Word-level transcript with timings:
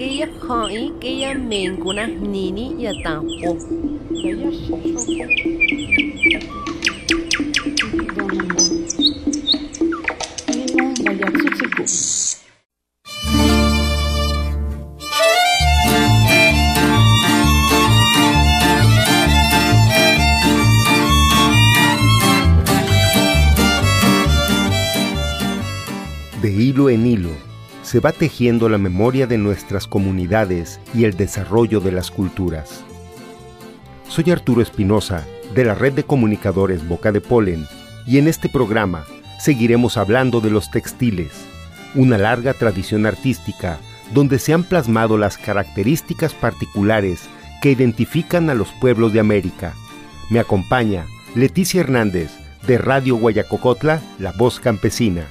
que 0.00 0.06
ella 0.06 0.30
hai, 0.48 0.94
que 0.98 1.08
ella 1.08 1.34
mencuna 1.34 2.06
nini 2.06 2.74
y 2.78 2.86
atampo. 2.86 3.58
De 26.40 26.50
hilo 26.50 26.88
en 26.88 27.06
hilo, 27.06 27.49
se 27.82 28.00
va 28.00 28.12
tejiendo 28.12 28.68
la 28.68 28.78
memoria 28.78 29.26
de 29.26 29.38
nuestras 29.38 29.86
comunidades 29.86 30.80
y 30.94 31.04
el 31.04 31.16
desarrollo 31.16 31.80
de 31.80 31.92
las 31.92 32.10
culturas. 32.10 32.84
Soy 34.08 34.30
Arturo 34.30 34.62
Espinosa, 34.62 35.24
de 35.54 35.64
la 35.64 35.74
red 35.74 35.92
de 35.92 36.04
comunicadores 36.04 36.86
Boca 36.86 37.12
de 37.12 37.20
Polen, 37.20 37.66
y 38.06 38.18
en 38.18 38.28
este 38.28 38.48
programa 38.48 39.04
seguiremos 39.38 39.96
hablando 39.96 40.40
de 40.40 40.50
los 40.50 40.70
textiles, 40.70 41.32
una 41.94 42.18
larga 42.18 42.54
tradición 42.54 43.06
artística 43.06 43.78
donde 44.12 44.38
se 44.38 44.52
han 44.52 44.64
plasmado 44.64 45.16
las 45.16 45.38
características 45.38 46.34
particulares 46.34 47.28
que 47.62 47.70
identifican 47.70 48.50
a 48.50 48.54
los 48.54 48.68
pueblos 48.80 49.12
de 49.12 49.20
América. 49.20 49.74
Me 50.30 50.40
acompaña 50.40 51.06
Leticia 51.34 51.80
Hernández, 51.80 52.30
de 52.66 52.78
Radio 52.78 53.16
Guayacocotla, 53.16 54.02
La 54.18 54.32
Voz 54.32 54.60
Campesina. 54.60 55.24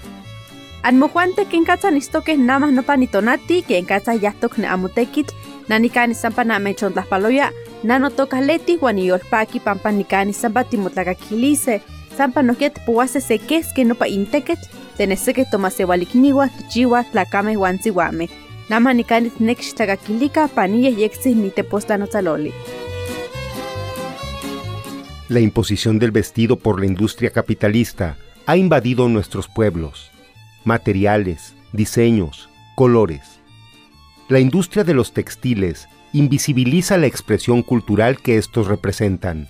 Anmojuante 0.81 1.45
que 1.45 1.57
en 1.57 1.65
casa 1.65 1.91
nistoque 1.91 2.37
namas 2.37 2.71
no 2.71 2.83
panitonati, 2.83 3.63
que 3.63 3.77
en 3.77 3.85
casa 3.85 4.15
yastok 4.15 4.57
ne 4.57 4.67
amutekit, 4.67 5.31
nanikani 5.67 6.15
sampa 6.15 6.45
na 6.45 6.57
mechon 6.59 6.93
paloya, 6.93 7.51
nano 7.83 8.09
toca 8.09 8.39
leti, 8.39 8.77
guaniyolpaki, 8.77 9.59
pampa 9.59 9.91
nikani 9.91 10.33
sampa 10.33 10.63
timotlakakilise, 10.63 11.81
sampa 12.15 12.43
noquiet 12.43 12.79
puase 12.85 13.19
seques 13.19 13.73
que 13.73 13.83
no 13.83 13.95
pa 13.95 14.07
inteket, 14.07 14.59
tenese 14.95 15.33
que 15.33 15.45
tomase 15.45 15.83
walikniwa, 15.83 16.47
tichiwa, 16.47 17.03
tlakame 17.03 17.55
guanziwame. 17.55 18.29
Nama 18.69 18.93
nikani 18.93 19.31
nex 19.39 19.75
tlakakilika, 19.75 20.47
panilla 20.47 20.89
yexis 20.89 21.35
ni 21.35 21.49
tepostanotzaloli. 21.49 22.53
La 25.27 25.41
imposición 25.41 25.99
del 25.99 26.11
vestido 26.11 26.55
por 26.55 26.79
la 26.79 26.85
industria 26.85 27.31
capitalista 27.31 28.15
ha 28.45 28.55
invadido 28.55 29.09
nuestros 29.09 29.47
pueblos. 29.47 30.09
Materiales, 30.65 31.55
diseños, 31.71 32.49
colores. 32.75 33.39
La 34.27 34.39
industria 34.39 34.83
de 34.83 34.93
los 34.93 35.13
textiles 35.13 35.87
invisibiliza 36.11 36.97
la 36.97 37.07
expresión 37.07 37.63
cultural 37.63 38.19
que 38.19 38.37
estos 38.37 38.67
representan. 38.67 39.47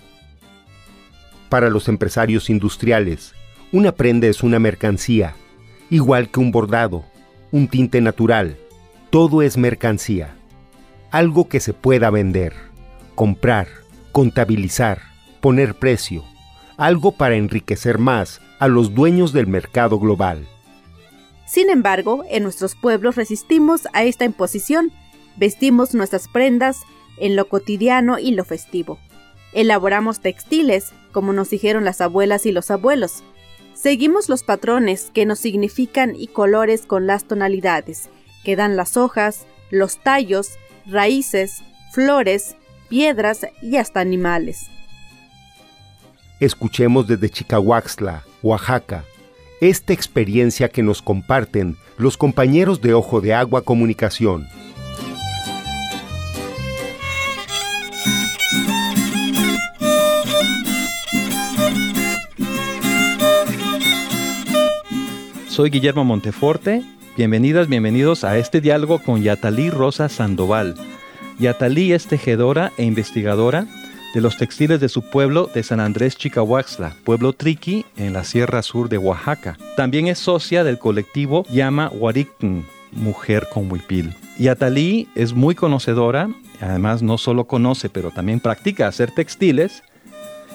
Para 1.48 1.68
los 1.68 1.88
empresarios 1.88 2.48
industriales, 2.48 3.34
una 3.72 3.92
prenda 3.92 4.28
es 4.28 4.44
una 4.44 4.60
mercancía, 4.60 5.34
igual 5.90 6.30
que 6.30 6.38
un 6.38 6.52
bordado, 6.52 7.04
un 7.50 7.66
tinte 7.66 8.00
natural, 8.00 8.56
todo 9.10 9.42
es 9.42 9.56
mercancía. 9.56 10.36
Algo 11.10 11.48
que 11.48 11.58
se 11.58 11.72
pueda 11.72 12.10
vender, 12.10 12.54
comprar, 13.16 13.66
contabilizar, 14.12 15.02
poner 15.40 15.74
precio, 15.74 16.24
algo 16.76 17.12
para 17.12 17.34
enriquecer 17.34 17.98
más 17.98 18.40
a 18.60 18.68
los 18.68 18.94
dueños 18.94 19.32
del 19.32 19.48
mercado 19.48 19.98
global. 19.98 20.46
Sin 21.50 21.68
embargo, 21.68 22.22
en 22.30 22.44
nuestros 22.44 22.76
pueblos 22.76 23.16
resistimos 23.16 23.88
a 23.92 24.04
esta 24.04 24.24
imposición, 24.24 24.92
vestimos 25.36 25.94
nuestras 25.94 26.28
prendas 26.28 26.82
en 27.18 27.34
lo 27.34 27.48
cotidiano 27.48 28.20
y 28.20 28.30
lo 28.30 28.44
festivo. 28.44 29.00
Elaboramos 29.52 30.20
textiles, 30.20 30.92
como 31.10 31.32
nos 31.32 31.50
dijeron 31.50 31.84
las 31.84 32.00
abuelas 32.00 32.46
y 32.46 32.52
los 32.52 32.70
abuelos. 32.70 33.24
Seguimos 33.74 34.28
los 34.28 34.44
patrones 34.44 35.10
que 35.12 35.26
nos 35.26 35.40
significan 35.40 36.14
y 36.14 36.28
colores 36.28 36.82
con 36.86 37.08
las 37.08 37.24
tonalidades, 37.24 38.10
que 38.44 38.54
dan 38.54 38.76
las 38.76 38.96
hojas, 38.96 39.44
los 39.72 39.98
tallos, 39.98 40.52
raíces, 40.86 41.64
flores, 41.90 42.54
piedras 42.88 43.44
y 43.60 43.76
hasta 43.76 43.98
animales. 43.98 44.68
Escuchemos 46.38 47.08
desde 47.08 47.28
Chicahuaxtla, 47.28 48.22
Oaxaca, 48.40 49.04
esta 49.60 49.92
experiencia 49.92 50.70
que 50.70 50.82
nos 50.82 51.02
comparten 51.02 51.76
los 51.98 52.16
compañeros 52.16 52.80
de 52.80 52.94
Ojo 52.94 53.20
de 53.20 53.34
Agua 53.34 53.62
Comunicación. 53.62 54.48
Soy 65.48 65.68
Guillermo 65.68 66.04
Monteforte. 66.06 66.82
Bienvenidas, 67.18 67.68
bienvenidos 67.68 68.24
a 68.24 68.38
este 68.38 68.62
diálogo 68.62 68.98
con 69.00 69.22
Yatalí 69.22 69.68
Rosa 69.68 70.08
Sandoval. 70.08 70.74
Yatalí 71.38 71.92
es 71.92 72.06
tejedora 72.06 72.72
e 72.78 72.84
investigadora 72.84 73.66
de 74.14 74.20
los 74.20 74.36
textiles 74.36 74.80
de 74.80 74.88
su 74.88 75.02
pueblo 75.02 75.48
de 75.54 75.62
San 75.62 75.80
Andrés 75.80 76.16
Chicahuaxla, 76.16 76.96
pueblo 77.04 77.32
triqui 77.32 77.84
en 77.96 78.12
la 78.12 78.24
Sierra 78.24 78.62
Sur 78.62 78.88
de 78.88 78.98
Oaxaca. 78.98 79.56
También 79.76 80.08
es 80.08 80.18
socia 80.18 80.64
del 80.64 80.78
colectivo 80.78 81.44
Llama 81.50 81.90
Huaricn, 81.90 82.64
Mujer 82.92 83.46
con 83.52 83.70
Huipil. 83.70 84.12
Y 84.38 84.48
Atalí 84.48 85.08
es 85.14 85.32
muy 85.32 85.54
conocedora, 85.54 86.28
además 86.60 87.02
no 87.02 87.18
solo 87.18 87.44
conoce, 87.44 87.88
pero 87.88 88.10
también 88.10 88.40
practica 88.40 88.88
hacer 88.88 89.12
textiles 89.12 89.82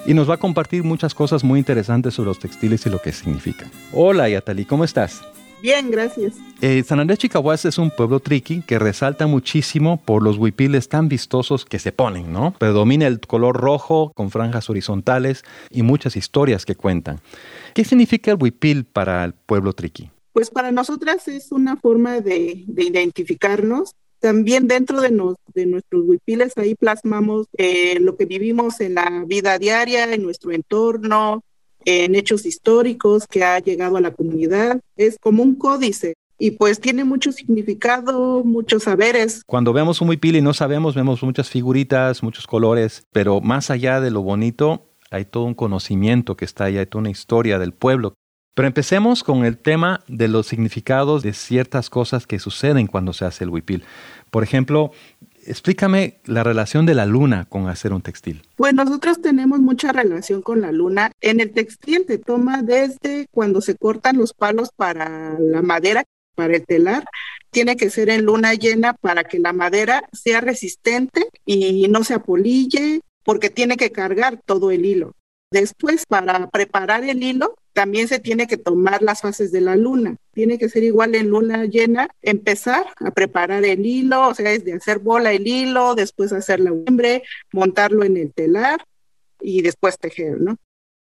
y 0.04 0.14
nos 0.14 0.28
va 0.28 0.34
a 0.34 0.38
compartir 0.38 0.84
muchas 0.84 1.14
cosas 1.14 1.42
muy 1.42 1.58
interesantes 1.58 2.14
sobre 2.14 2.28
los 2.28 2.38
textiles 2.38 2.84
y 2.86 2.90
lo 2.90 3.00
que 3.00 3.12
significan. 3.12 3.70
Hola 3.92 4.28
Yatalí, 4.28 4.64
¿cómo 4.64 4.84
estás? 4.84 5.22
Bien, 5.66 5.90
gracias. 5.90 6.34
Eh, 6.60 6.84
San 6.84 7.00
Andrés 7.00 7.18
Chicahuas 7.18 7.64
es 7.64 7.76
un 7.78 7.90
pueblo 7.90 8.20
triqui 8.20 8.62
que 8.62 8.78
resalta 8.78 9.26
muchísimo 9.26 10.00
por 10.00 10.22
los 10.22 10.38
huipiles 10.38 10.88
tan 10.88 11.08
vistosos 11.08 11.64
que 11.64 11.80
se 11.80 11.90
ponen, 11.90 12.32
¿no? 12.32 12.54
Predomina 12.56 13.08
el 13.08 13.18
color 13.18 13.56
rojo 13.56 14.12
con 14.14 14.30
franjas 14.30 14.70
horizontales 14.70 15.42
y 15.72 15.82
muchas 15.82 16.14
historias 16.14 16.66
que 16.66 16.76
cuentan. 16.76 17.18
¿Qué 17.74 17.84
significa 17.84 18.30
el 18.30 18.38
huipil 18.40 18.84
para 18.84 19.24
el 19.24 19.32
pueblo 19.32 19.72
triqui? 19.72 20.08
Pues 20.32 20.50
para 20.50 20.70
nosotras 20.70 21.26
es 21.26 21.50
una 21.50 21.76
forma 21.76 22.20
de, 22.20 22.62
de 22.68 22.84
identificarnos. 22.84 23.90
También 24.20 24.68
dentro 24.68 25.00
de, 25.00 25.10
nos, 25.10 25.34
de 25.52 25.66
nuestros 25.66 26.04
huipiles 26.06 26.52
ahí 26.58 26.76
plasmamos 26.76 27.48
eh, 27.58 27.98
lo 27.98 28.16
que 28.16 28.26
vivimos 28.26 28.80
en 28.80 28.94
la 28.94 29.24
vida 29.26 29.58
diaria, 29.58 30.14
en 30.14 30.22
nuestro 30.22 30.52
entorno, 30.52 31.42
en 31.86 32.14
hechos 32.14 32.44
históricos 32.44 33.26
que 33.26 33.42
ha 33.42 33.58
llegado 33.60 33.96
a 33.96 34.02
la 34.02 34.10
comunidad. 34.10 34.80
Es 34.96 35.16
como 35.18 35.42
un 35.42 35.54
códice 35.54 36.14
y 36.38 36.50
pues 36.50 36.80
tiene 36.80 37.04
mucho 37.04 37.32
significado, 37.32 38.44
muchos 38.44 38.82
saberes. 38.82 39.42
Cuando 39.46 39.72
vemos 39.72 40.02
un 40.02 40.10
huipil 40.10 40.36
y 40.36 40.42
no 40.42 40.52
sabemos, 40.52 40.94
vemos 40.94 41.22
muchas 41.22 41.48
figuritas, 41.48 42.22
muchos 42.22 42.46
colores, 42.46 43.04
pero 43.12 43.40
más 43.40 43.70
allá 43.70 44.00
de 44.00 44.10
lo 44.10 44.20
bonito, 44.20 44.90
hay 45.10 45.24
todo 45.24 45.44
un 45.44 45.54
conocimiento 45.54 46.36
que 46.36 46.44
está 46.44 46.64
ahí, 46.64 46.76
hay 46.76 46.86
toda 46.86 47.00
una 47.00 47.10
historia 47.10 47.58
del 47.58 47.72
pueblo. 47.72 48.14
Pero 48.54 48.68
empecemos 48.68 49.22
con 49.22 49.44
el 49.44 49.58
tema 49.58 50.00
de 50.08 50.28
los 50.28 50.46
significados 50.46 51.22
de 51.22 51.34
ciertas 51.34 51.90
cosas 51.90 52.26
que 52.26 52.38
suceden 52.38 52.86
cuando 52.86 53.12
se 53.12 53.26
hace 53.26 53.44
el 53.44 53.50
huipil. 53.50 53.84
Por 54.30 54.42
ejemplo, 54.42 54.92
explícame 55.46 56.20
la 56.24 56.42
relación 56.42 56.86
de 56.86 56.94
la 56.94 57.06
luna 57.06 57.46
con 57.48 57.68
hacer 57.68 57.92
un 57.92 58.02
textil. 58.02 58.42
Pues 58.56 58.74
nosotros 58.74 59.20
tenemos 59.22 59.60
mucha 59.60 59.92
relación 59.92 60.42
con 60.42 60.60
la 60.60 60.72
luna. 60.72 61.12
En 61.20 61.40
el 61.40 61.52
textil 61.52 62.04
se 62.06 62.18
toma 62.18 62.62
desde 62.62 63.26
cuando 63.30 63.60
se 63.60 63.76
cortan 63.76 64.18
los 64.18 64.32
palos 64.32 64.70
para 64.74 65.38
la 65.38 65.62
madera, 65.62 66.04
para 66.34 66.56
el 66.56 66.66
telar. 66.66 67.04
Tiene 67.50 67.76
que 67.76 67.90
ser 67.90 68.10
en 68.10 68.24
luna 68.24 68.54
llena 68.54 68.92
para 68.94 69.24
que 69.24 69.38
la 69.38 69.52
madera 69.52 70.08
sea 70.12 70.40
resistente 70.40 71.28
y 71.44 71.86
no 71.88 72.04
se 72.04 72.14
apolille, 72.14 73.00
porque 73.24 73.50
tiene 73.50 73.76
que 73.76 73.92
cargar 73.92 74.40
todo 74.44 74.70
el 74.70 74.84
hilo. 74.84 75.14
Después, 75.50 76.04
para 76.06 76.48
preparar 76.48 77.04
el 77.04 77.22
hilo, 77.22 77.56
también 77.76 78.08
se 78.08 78.18
tiene 78.18 78.46
que 78.46 78.56
tomar 78.56 79.02
las 79.02 79.20
fases 79.20 79.52
de 79.52 79.60
la 79.60 79.76
luna. 79.76 80.16
Tiene 80.32 80.56
que 80.58 80.70
ser 80.70 80.82
igual 80.82 81.14
en 81.14 81.28
luna 81.28 81.66
llena, 81.66 82.08
empezar 82.22 82.86
a 83.00 83.10
preparar 83.10 83.66
el 83.66 83.84
hilo, 83.84 84.28
o 84.28 84.34
sea, 84.34 84.50
es 84.50 84.64
de 84.64 84.72
hacer 84.72 84.98
bola 84.98 85.30
el 85.34 85.46
hilo, 85.46 85.94
después 85.94 86.32
hacer 86.32 86.58
la 86.58 86.70
hembre, 86.70 87.22
montarlo 87.52 88.02
en 88.02 88.16
el 88.16 88.32
telar 88.32 88.82
y 89.42 89.60
después 89.60 89.98
tejer, 89.98 90.40
¿no? 90.40 90.56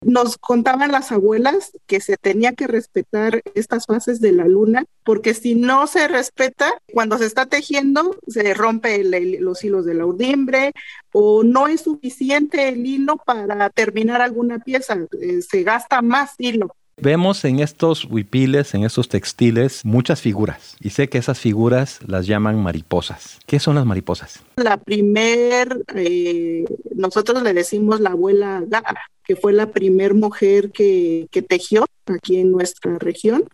Nos 0.03 0.39
contaban 0.39 0.93
las 0.93 1.13
abuelas 1.13 1.73
que 1.87 2.01
se 2.01 2.17
tenía 2.17 2.55
que 2.55 2.67
respetar 2.67 3.43
estas 3.55 3.85
fases 3.85 4.21
de 4.21 4.33
la 4.33 4.47
luna, 4.47 4.87
porque 5.05 5.35
si 5.35 5.55
no 5.55 5.87
se 5.87 6.09
respeta, 6.09 6.73
cuando 6.95 7.19
se 7.19 7.27
está 7.27 7.45
tejiendo, 7.45 8.17
se 8.27 8.55
rompe 8.55 9.05
los 9.41 9.63
hilos 9.63 9.85
de 9.85 9.95
la 9.95 10.07
urdimbre 10.07 10.73
o 11.13 11.43
no 11.43 11.69
es 11.69 11.83
suficiente 11.83 12.69
el 12.69 12.87
hilo 12.87 13.19
para 13.19 13.69
terminar 13.69 14.23
alguna 14.23 14.59
pieza, 14.59 14.97
eh, 15.21 15.43
se 15.43 15.63
gasta 15.65 16.01
más 16.01 16.35
hilo. 16.39 16.75
Vemos 17.03 17.45
en 17.47 17.61
estos 17.61 18.05
huipiles, 18.05 18.75
en 18.75 18.85
estos 18.85 19.09
textiles, 19.09 19.85
muchas 19.85 20.21
figuras. 20.21 20.77
Y 20.81 20.91
sé 20.91 21.09
que 21.09 21.17
esas 21.17 21.39
figuras 21.39 22.01
las 22.07 22.27
llaman 22.27 22.63
mariposas. 22.63 23.39
¿Qué 23.47 23.59
son 23.59 23.77
las 23.77 23.87
mariposas? 23.87 24.43
La 24.57 24.77
primer, 24.77 25.83
eh, 25.95 26.65
nosotros 26.95 27.43
le 27.43 27.55
decimos 27.55 28.01
la 28.01 28.11
abuela 28.11 28.63
Gara, 28.67 29.01
que 29.31 29.37
fue 29.37 29.53
la 29.53 29.71
primer 29.71 30.15
mujer 30.15 30.73
que, 30.73 31.29
tejió 31.49 31.87
aquí 32.07 32.39
en 32.39 32.51
nuestra 32.51 32.99
región 32.99 33.45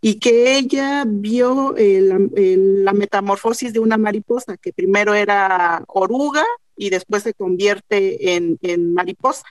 y 0.00 0.18
que 0.18 0.56
ella 0.56 1.04
vio 1.06 1.74
la 1.76 2.92
metamorfosis 2.94 3.74
de 3.74 3.80
una 3.80 3.98
mariposa, 3.98 4.56
que 4.56 4.72
primero 4.72 5.12
era 5.12 5.84
oruga 5.88 6.42
y 6.74 6.88
después 6.88 7.22
se 7.22 7.34
convierte 7.34 8.34
en, 8.34 8.56
en 8.62 8.94
mariposa 8.94 9.44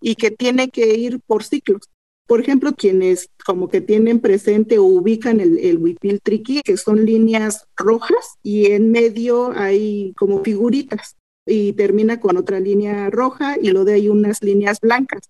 y 0.00 0.14
que 0.14 0.30
tiene 0.30 0.70
que 0.70 0.94
ir 0.94 1.18
por 1.26 1.42
ciclos. 1.42 1.82
Por 2.28 2.40
ejemplo, 2.40 2.72
quienes 2.76 3.30
como 3.44 3.68
que 3.68 3.80
tienen 3.80 4.20
presente 4.20 4.78
o 4.78 4.84
ubican 4.84 5.40
el, 5.40 5.58
el 5.58 5.78
huipil 5.78 6.20
triqui, 6.22 6.62
que 6.62 6.76
son 6.76 7.04
líneas 7.04 7.66
rojas 7.76 8.38
y 8.44 8.66
en 8.66 8.92
medio 8.92 9.50
hay 9.56 10.14
como 10.16 10.44
figuritas 10.44 11.16
y 11.46 11.72
termina 11.72 12.20
con 12.20 12.36
otra 12.36 12.60
línea 12.60 13.10
roja 13.10 13.56
y 13.60 13.70
lo 13.70 13.84
de 13.84 13.94
ahí 13.94 14.08
unas 14.08 14.42
líneas 14.42 14.80
blancas. 14.80 15.22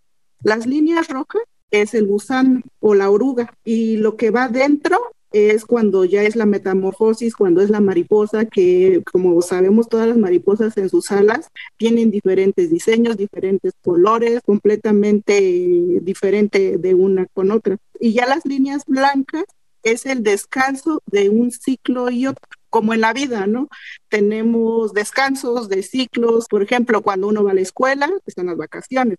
Las 0.43 0.67
líneas 0.67 1.09
rojas 1.09 1.43
es 1.71 1.95
el 1.95 2.07
gusano 2.07 2.62
o 2.81 2.95
la 2.95 3.11
oruga 3.11 3.55
y 3.65 3.97
lo 3.97 4.17
que 4.17 4.31
va 4.31 4.49
dentro 4.49 4.99
es 5.33 5.65
cuando 5.65 6.05
ya 6.05 6.23
es 6.23 6.35
la 6.35 6.47
metamorfosis, 6.47 7.37
cuando 7.37 7.61
es 7.61 7.71
la 7.71 7.81
mariposa, 7.81 8.47
que 8.47 9.03
como 9.12 9.41
sabemos 9.43 9.89
todas 9.89 10.09
las 10.09 10.17
mariposas 10.17 10.77
en 10.77 10.89
sus 10.89 11.12
alas 11.12 11.49
tienen 11.77 12.11
diferentes 12.11 12.69
diseños, 12.71 13.17
diferentes 13.17 13.75
colores, 13.83 14.41
completamente 14.45 16.01
diferente 16.03 16.79
de 16.79 16.95
una 16.95 17.27
con 17.27 17.53
otra. 17.53 17.77
Y 18.01 18.12
ya 18.12 18.27
las 18.27 18.45
líneas 18.45 18.85
blancas 18.87 19.45
es 19.83 20.05
el 20.05 20.23
descanso 20.23 21.01
de 21.07 21.29
un 21.29 21.53
ciclo 21.53 22.11
y 22.11 22.27
otro 22.27 22.49
como 22.71 22.95
en 22.95 23.03
la 23.03 23.13
vida, 23.13 23.47
¿no? 23.47 23.69
Tenemos 24.09 24.93
descansos 24.93 25.69
de 25.69 25.83
ciclos, 25.83 26.47
por 26.49 26.63
ejemplo, 26.63 27.03
cuando 27.03 27.29
uno 27.29 27.45
va 27.45 27.51
a 27.51 27.55
la 27.55 27.61
escuela, 27.61 28.11
están 28.27 28.47
las 28.47 28.57
vacaciones 28.57 29.19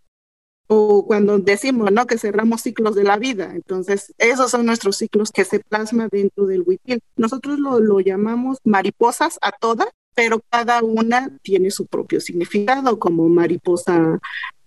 o 0.74 1.06
cuando 1.06 1.38
decimos, 1.38 1.92
¿no? 1.92 2.08
Que 2.08 2.18
cerramos 2.18 2.62
ciclos 2.62 2.96
de 2.96 3.04
la 3.04 3.18
vida. 3.18 3.52
Entonces, 3.54 4.14
esos 4.18 4.52
son 4.52 4.66
nuestros 4.66 4.96
ciclos 4.96 5.32
que 5.32 5.44
se 5.44 5.60
plasman 5.60 6.08
dentro 6.10 6.46
del 6.46 6.64
huipil. 6.66 7.02
Nosotros 7.18 7.60
lo, 7.60 7.82
lo 7.82 8.00
llamamos 8.00 8.60
mariposas 8.64 9.38
a 9.42 9.52
todas, 9.52 9.90
pero 10.16 10.42
cada 10.50 10.82
una 10.82 11.38
tiene 11.42 11.72
su 11.72 11.88
propio 11.88 12.22
significado, 12.22 13.00
como 13.00 13.28
mariposa 13.28 14.20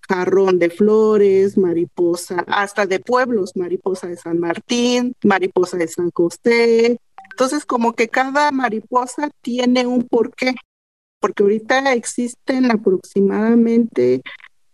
jarrón 0.07 0.59
de 0.59 0.69
flores, 0.69 1.57
mariposa 1.57 2.45
hasta 2.49 2.85
de 2.85 3.01
pueblos, 3.01 3.57
mariposa 3.57 4.07
de 4.07 4.19
San 4.19 4.39
Martín, 4.39 5.15
mariposa 5.25 5.79
de 5.79 5.89
San 5.89 6.11
José. 6.11 6.99
Entonces, 7.35 7.67
como 7.67 7.95
que 7.95 8.07
cada 8.09 8.53
mariposa 8.53 9.29
tiene 9.43 9.89
un 9.89 10.03
porqué, 10.03 10.55
porque 11.19 11.43
ahorita 11.43 11.93
existen 11.93 12.71
aproximadamente 12.71 14.23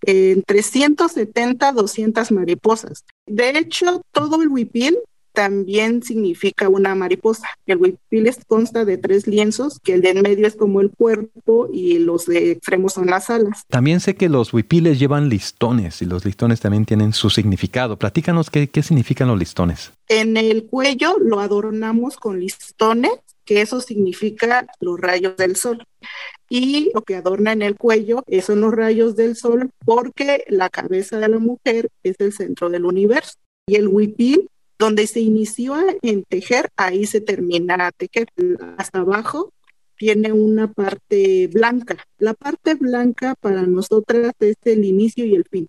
entre 0.03 0.62
170 0.62 1.69
a 1.69 1.73
200 1.73 2.31
mariposas. 2.33 3.05
De 3.27 3.57
hecho, 3.57 4.03
todo 4.12 4.43
el 4.43 4.49
huipil 4.49 4.99
también 5.32 6.03
significa 6.03 6.69
una 6.69 6.94
mariposa. 6.94 7.49
El 7.67 7.79
huipil 7.79 8.31
consta 8.47 8.85
de 8.85 8.99
tres 8.99 9.27
lienzos, 9.27 9.79
que 9.81 9.94
el 9.94 10.03
de 10.03 10.11
en 10.11 10.23
medio 10.23 10.47
es 10.47 10.56
como 10.56 10.81
el 10.81 10.91
cuerpo 10.91 11.69
y 11.73 11.99
los 11.99 12.27
de 12.27 12.53
extremos 12.53 12.94
son 12.94 13.06
las 13.06 13.31
alas. 13.31 13.65
También 13.69 14.00
sé 14.00 14.15
que 14.15 14.29
los 14.29 14.53
huipiles 14.53 14.99
llevan 14.99 15.29
listones 15.29 16.03
y 16.03 16.06
los 16.06 16.25
listones 16.25 16.61
también 16.61 16.85
tienen 16.85 17.12
su 17.12 17.31
significado. 17.31 17.99
Platícanos 17.99 18.50
qué, 18.50 18.69
qué 18.69 18.82
significan 18.82 19.29
los 19.29 19.38
listones. 19.38 19.93
En 20.09 20.37
el 20.37 20.65
cuello 20.65 21.17
lo 21.19 21.41
adornamos 21.41 22.17
con 22.17 22.41
listones, 22.41 23.12
que 23.44 23.61
eso 23.61 23.81
significa 23.81 24.67
los 24.81 25.00
rayos 25.00 25.37
del 25.37 25.56
sol 25.56 25.85
y 26.49 26.91
lo 26.93 27.03
que 27.03 27.15
adorna 27.15 27.53
en 27.53 27.62
el 27.62 27.76
cuello 27.76 28.25
son 28.43 28.61
los 28.61 28.75
rayos 28.75 29.15
del 29.17 29.37
sol 29.37 29.71
porque 29.85 30.44
la 30.49 30.69
cabeza 30.69 31.19
de 31.19 31.29
la 31.29 31.38
mujer 31.38 31.88
es 32.03 32.17
el 32.19 32.33
centro 32.33 32.69
del 32.69 32.85
universo. 32.85 33.35
Y 33.67 33.76
el 33.76 33.87
huipil, 33.87 34.50
donde 34.81 35.06
se 35.06 35.21
inició 35.21 35.77
en 36.00 36.25
tejer, 36.25 36.71
ahí 36.77 37.06
se 37.06 37.21
termina 37.21 37.75
a 37.87 37.93
tejer. 37.93 38.29
Hasta 38.79 39.00
abajo 39.00 39.53
tiene 39.97 40.32
una 40.32 40.73
parte 40.73 41.49
blanca. 41.49 41.99
La 42.19 42.32
parte 42.32 42.75
blanca 42.75 43.35
para 43.41 43.62
nosotras 43.62 44.32
es 44.41 44.56
el 44.65 44.85
inicio 44.85 45.27
y 45.27 45.35
el 45.35 45.44
fin 45.44 45.69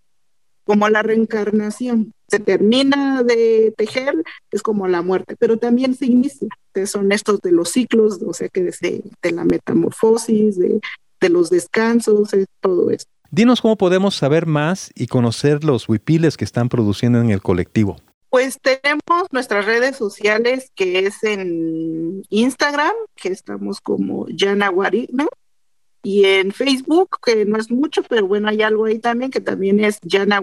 como 0.63 0.88
la 0.88 1.04
reencarnación. 1.04 2.13
Se 2.30 2.40
termina 2.40 3.24
de 3.24 3.74
tejer, 3.75 4.16
es 4.52 4.62
como 4.62 4.88
la 4.88 5.02
muerte, 5.02 5.36
pero 5.38 5.57
también 5.57 5.94
se 5.96 6.06
inicia. 6.06 6.48
Son 6.86 7.12
estos 7.12 7.42
de 7.42 7.52
los 7.52 7.69
ciclos, 7.69 8.19
o 8.25 8.34
sea 8.34 8.48
que 8.48 8.64
desde 8.64 9.04
de 9.22 9.31
la 9.31 9.44
metamorfosis, 9.44 10.57
de, 10.57 10.80
de 11.19 11.30
los 11.30 11.50
descansos, 11.50 12.34
es 12.34 12.46
todo 12.62 12.90
esto. 12.90 13.12
Dinos 13.31 13.60
cómo 13.60 13.75
podemos 13.78 14.16
saber 14.16 14.46
más 14.46 14.92
y 14.96 15.07
conocer 15.07 15.66
los 15.66 15.90
huipiles 15.90 16.38
que 16.38 16.46
están 16.46 16.69
produciendo 16.69 17.19
en 17.19 17.31
el 17.31 17.42
colectivo. 17.42 17.98
Pues 18.31 18.57
tenemos 18.62 19.28
nuestras 19.31 19.66
redes 19.66 19.98
sociales 19.98 20.72
que 20.74 21.00
es 21.00 21.22
en 21.24 22.24
Instagram, 22.30 22.94
que 23.16 23.28
estamos 23.28 23.81
como 23.81 24.25
Yana 24.30 24.69
Guarina, 24.69 25.28
y 26.01 26.24
en 26.24 26.54
Facebook, 26.54 27.18
que 27.24 27.44
no 27.44 27.57
es 27.57 27.69
mucho, 27.69 28.04
pero 28.04 28.25
bueno, 28.25 28.48
hay 28.48 28.62
algo 28.62 28.86
ahí 28.86 29.00
también 29.00 29.31
que 29.31 29.42
también 29.42 29.83
es 29.83 30.00
Yana 30.01 30.42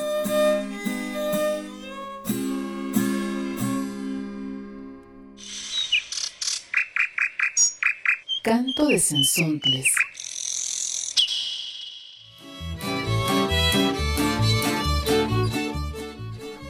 Canto 8.44 8.88
de 8.88 9.00
Sensontles. 9.00 9.88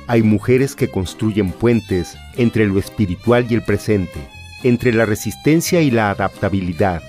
Hay 0.10 0.24
mujeres 0.24 0.74
que 0.74 0.90
construyen 0.90 1.52
puentes 1.52 2.18
entre 2.38 2.66
lo 2.66 2.80
espiritual 2.80 3.46
y 3.50 3.56
el 3.56 3.62
presente, 3.62 4.20
entre 4.64 4.94
la 4.94 5.06
resistencia 5.06 5.82
y 5.82 5.92
la 5.92 6.12
adaptabilidad. 6.12 7.04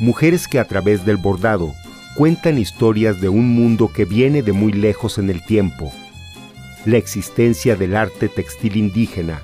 Mujeres 0.00 0.48
que 0.48 0.58
a 0.58 0.64
través 0.64 1.06
del 1.06 1.16
bordado 1.16 1.72
cuentan 2.16 2.58
historias 2.58 3.20
de 3.20 3.28
un 3.28 3.54
mundo 3.54 3.92
que 3.92 4.04
viene 4.04 4.42
de 4.42 4.50
muy 4.50 4.72
lejos 4.72 5.18
en 5.18 5.30
el 5.30 5.44
tiempo. 5.44 5.92
La 6.84 6.96
existencia 6.96 7.76
del 7.76 7.94
arte 7.94 8.28
textil 8.28 8.76
indígena, 8.76 9.40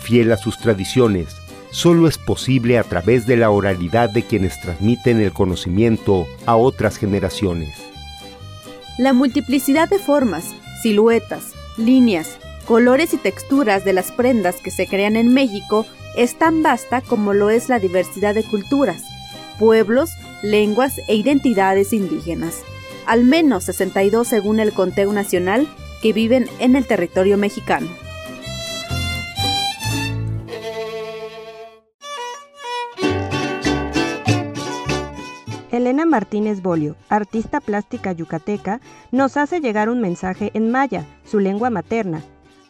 fiel 0.00 0.32
a 0.32 0.38
sus 0.38 0.58
tradiciones, 0.58 1.36
solo 1.70 2.08
es 2.08 2.16
posible 2.16 2.78
a 2.78 2.84
través 2.84 3.26
de 3.26 3.36
la 3.36 3.50
oralidad 3.50 4.08
de 4.08 4.22
quienes 4.22 4.58
transmiten 4.62 5.20
el 5.20 5.32
conocimiento 5.32 6.26
a 6.46 6.56
otras 6.56 6.96
generaciones. 6.96 7.76
La 8.96 9.12
multiplicidad 9.12 9.90
de 9.90 9.98
formas, 9.98 10.54
siluetas, 10.82 11.55
líneas, 11.76 12.38
colores 12.66 13.14
y 13.14 13.16
texturas 13.16 13.84
de 13.84 13.92
las 13.92 14.12
prendas 14.12 14.56
que 14.56 14.70
se 14.70 14.86
crean 14.86 15.16
en 15.16 15.32
México 15.32 15.86
es 16.16 16.36
tan 16.36 16.62
vasta 16.62 17.00
como 17.00 17.34
lo 17.34 17.50
es 17.50 17.68
la 17.68 17.78
diversidad 17.78 18.34
de 18.34 18.42
culturas, 18.42 19.02
pueblos 19.58 20.10
lenguas 20.42 20.98
e 21.08 21.14
identidades 21.14 21.92
indígenas, 21.92 22.62
al 23.06 23.24
menos 23.24 23.64
62 23.64 24.26
según 24.26 24.60
el 24.60 24.72
conteo 24.72 25.12
nacional 25.12 25.68
que 26.02 26.12
viven 26.12 26.48
en 26.58 26.76
el 26.76 26.86
territorio 26.86 27.36
mexicano. 27.36 27.88
Elena 35.76 36.06
Martínez 36.06 36.62
Bolio, 36.62 36.96
artista 37.08 37.60
plástica 37.60 38.12
yucateca, 38.12 38.80
nos 39.12 39.36
hace 39.36 39.60
llegar 39.60 39.88
un 39.88 40.00
mensaje 40.00 40.50
en 40.54 40.70
maya, 40.70 41.04
su 41.24 41.38
lengua 41.38 41.70
materna. 41.70 42.22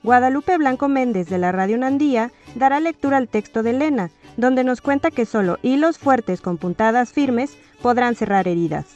Guadalupe 0.02 0.56
Blanco 0.58 0.88
Méndez 0.88 1.28
de 1.28 1.38
la 1.38 1.52
Radio 1.52 1.78
Nandía 1.78 2.30
dará 2.54 2.80
lectura 2.80 3.16
al 3.16 3.28
texto 3.28 3.62
de 3.62 3.70
Elena, 3.70 4.10
donde 4.36 4.62
nos 4.62 4.80
cuenta 4.80 5.10
que 5.10 5.26
solo 5.26 5.58
hilos 5.62 5.98
fuertes 5.98 6.40
con 6.40 6.58
puntadas 6.58 7.12
firmes 7.12 7.56
podrán 7.82 8.14
cerrar 8.14 8.46
heridas. 8.46 8.86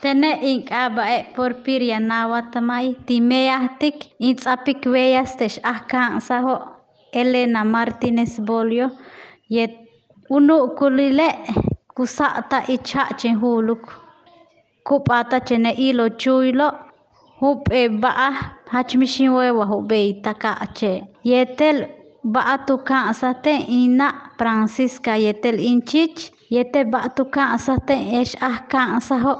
Tene 0.00 0.38
ink 0.46 0.70
abae 0.70 1.32
porpiria 1.34 1.98
Elena 7.12 7.64
Martínez 7.64 8.38
Bolio 8.38 8.92
yet 9.48 9.87
Unuk 10.28 10.76
kulilek 10.76 11.36
kusak 11.96 12.52
tak 12.52 12.68
icak 12.68 13.16
cen 13.16 13.40
huluk. 13.40 13.80
Kupata 14.84 15.40
cene 15.40 15.72
ilo 15.72 16.06
cuy 16.20 16.52
lo. 16.52 16.68
Hup 17.40 17.72
e 17.72 17.88
ba'a 17.88 18.30
hachmishin 18.72 19.32
wewa 19.32 19.64
hube 19.64 19.96
itaka 20.12 20.52
ace. 20.60 20.92
Yetel 21.24 21.88
ba'a 22.24 22.66
tukang 22.66 23.14
sate 23.16 23.54
ina 23.68 24.08
Francisca 24.36 25.16
yetel 25.16 25.56
incic. 25.60 26.28
yete 26.50 26.84
ba'a 26.84 27.08
tukang 27.16 27.56
sate 27.56 27.96
es 28.20 28.36
ah 28.40 28.68
kang 28.68 29.00
saho. 29.00 29.34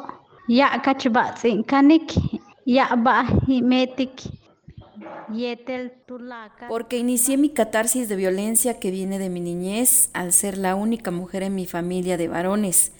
Ya 0.48 0.72
kacu 0.80 1.10
ba'a 1.12 1.36
kanik. 1.68 2.16
Ya 2.64 2.88
ba'a 2.96 3.24
himetik. 3.46 4.37
Porque 6.68 6.98
inicié 6.98 7.36
mi 7.36 7.50
catarsis 7.50 8.08
de 8.08 8.16
violencia 8.16 8.80
que 8.80 8.90
viene 8.90 9.18
de 9.18 9.28
mi 9.28 9.40
niñez 9.40 10.10
al 10.12 10.32
ser 10.32 10.56
la 10.58 10.74
única 10.74 11.10
mujer 11.10 11.42
en 11.42 11.54
mi 11.54 11.66
familia 11.66 12.16
de 12.16 12.28
varones. 12.28 12.92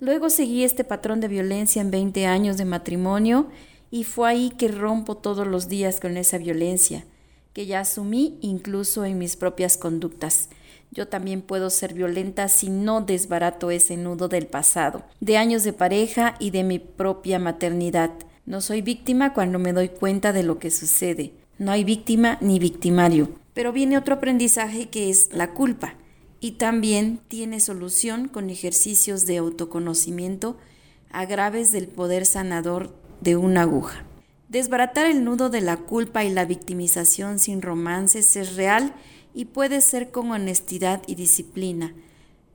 Luego 0.00 0.30
seguí 0.30 0.64
este 0.64 0.84
patrón 0.84 1.20
de 1.20 1.28
violencia 1.28 1.82
en 1.82 1.90
20 1.90 2.26
años 2.26 2.56
de 2.56 2.64
matrimonio 2.64 3.48
y 3.90 4.04
fue 4.04 4.28
ahí 4.28 4.50
que 4.50 4.68
rompo 4.68 5.16
todos 5.16 5.46
los 5.46 5.68
días 5.68 6.00
con 6.00 6.16
esa 6.16 6.38
violencia, 6.38 7.04
que 7.52 7.66
ya 7.66 7.80
asumí 7.80 8.38
incluso 8.40 9.04
en 9.04 9.18
mis 9.18 9.36
propias 9.36 9.76
conductas. 9.76 10.50
Yo 10.90 11.08
también 11.08 11.42
puedo 11.42 11.68
ser 11.68 11.94
violenta 11.94 12.48
si 12.48 12.70
no 12.70 13.00
desbarato 13.02 13.70
ese 13.70 13.96
nudo 13.96 14.28
del 14.28 14.46
pasado, 14.46 15.04
de 15.20 15.36
años 15.36 15.64
de 15.64 15.72
pareja 15.72 16.34
y 16.38 16.50
de 16.50 16.64
mi 16.64 16.78
propia 16.78 17.38
maternidad. 17.38 18.10
No 18.48 18.62
soy 18.62 18.80
víctima 18.80 19.34
cuando 19.34 19.58
me 19.58 19.74
doy 19.74 19.90
cuenta 19.90 20.32
de 20.32 20.42
lo 20.42 20.58
que 20.58 20.70
sucede. 20.70 21.34
No 21.58 21.70
hay 21.70 21.84
víctima 21.84 22.38
ni 22.40 22.58
victimario. 22.58 23.28
Pero 23.52 23.74
viene 23.74 23.98
otro 23.98 24.14
aprendizaje 24.14 24.88
que 24.88 25.10
es 25.10 25.28
la 25.34 25.52
culpa. 25.52 25.96
Y 26.40 26.52
también 26.52 27.20
tiene 27.28 27.60
solución 27.60 28.26
con 28.26 28.48
ejercicios 28.48 29.26
de 29.26 29.36
autoconocimiento 29.36 30.56
a 31.10 31.26
graves 31.26 31.72
del 31.72 31.88
poder 31.88 32.24
sanador 32.24 32.96
de 33.20 33.36
una 33.36 33.60
aguja. 33.60 34.06
Desbaratar 34.48 35.04
el 35.04 35.24
nudo 35.24 35.50
de 35.50 35.60
la 35.60 35.76
culpa 35.76 36.24
y 36.24 36.30
la 36.30 36.46
victimización 36.46 37.40
sin 37.40 37.60
romances 37.60 38.34
es 38.34 38.56
real 38.56 38.94
y 39.34 39.44
puede 39.44 39.82
ser 39.82 40.10
con 40.10 40.30
honestidad 40.30 41.02
y 41.06 41.16
disciplina. 41.16 41.92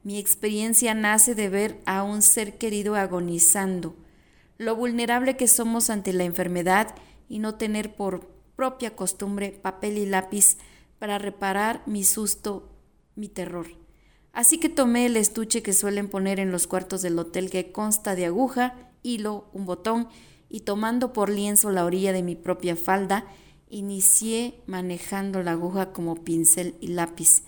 Mi 0.02 0.18
experiencia 0.18 0.96
nace 0.96 1.36
de 1.36 1.50
ver 1.50 1.80
a 1.86 2.02
un 2.02 2.24
ser 2.24 2.58
querido 2.58 2.96
agonizando, 2.96 3.96
lo 4.64 4.76
vulnerable 4.76 5.38
que 5.38 5.48
somos 5.48 5.90
ante 5.90 6.14
la 6.14 6.24
enfermedad 6.24 6.96
y 7.30 7.40
no 7.40 7.56
tener 7.56 7.96
por 7.96 8.28
propia 8.56 8.96
costumbre 8.96 9.52
papel 9.52 9.98
y 9.98 10.06
lápiz 10.06 10.58
para 11.00 11.18
reparar 11.18 11.84
mi 11.86 12.04
susto, 12.04 12.70
mi 13.16 13.28
terror. 13.28 13.68
Así 14.32 14.58
que 14.58 14.70
tomé 14.70 15.06
el 15.06 15.18
estuche 15.18 15.62
que 15.62 15.74
suelen 15.74 16.10
poner 16.10 16.40
en 16.40 16.52
los 16.52 16.66
cuartos 16.66 17.02
del 17.02 17.20
hotel 17.20 17.50
que 17.50 17.72
consta 17.72 18.16
de 18.16 18.26
aguja, 18.26 18.90
hilo, 19.04 19.46
un 19.54 19.66
botón 19.66 20.08
y 20.50 20.62
tomando 20.62 21.14
por 21.14 21.30
lienzo 21.30 21.70
la 21.72 21.86
orilla 21.86 22.14
de 22.14 22.24
mi 22.24 22.36
propia 22.36 22.76
falda, 22.76 23.26
inicié 23.70 24.62
manejando 24.66 25.44
la 25.44 25.52
aguja 25.52 25.92
como 25.92 26.16
pincel 26.24 26.76
y 26.80 26.88
lápiz. 26.88 27.44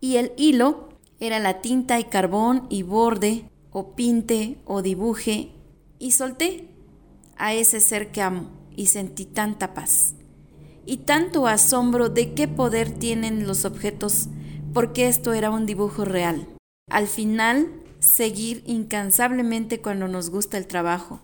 Y 0.00 0.16
el 0.16 0.32
hilo 0.36 0.88
era 1.20 1.38
la 1.38 1.60
tinta 1.60 2.00
y 2.00 2.04
carbón 2.04 2.66
y 2.70 2.82
borde, 2.82 3.44
o 3.70 3.94
pinte 3.94 4.58
o 4.64 4.82
dibuje, 4.82 5.52
y 6.00 6.10
solté 6.10 6.66
a 7.36 7.54
ese 7.54 7.78
ser 7.78 8.10
que 8.10 8.22
amo 8.22 8.50
y 8.74 8.86
sentí 8.86 9.26
tanta 9.26 9.74
paz. 9.74 10.14
Y 10.84 10.96
tanto 10.96 11.46
asombro 11.46 12.08
de 12.08 12.34
qué 12.34 12.48
poder 12.48 12.90
tienen 12.90 13.46
los 13.46 13.64
objetos, 13.64 14.28
porque 14.74 15.06
esto 15.06 15.34
era 15.34 15.50
un 15.50 15.66
dibujo 15.66 16.04
real. 16.04 16.48
Al 16.88 17.06
final, 17.06 17.70
seguir 18.00 18.64
incansablemente 18.66 19.80
cuando 19.80 20.08
nos 20.08 20.30
gusta 20.30 20.58
el 20.58 20.66
trabajo, 20.66 21.20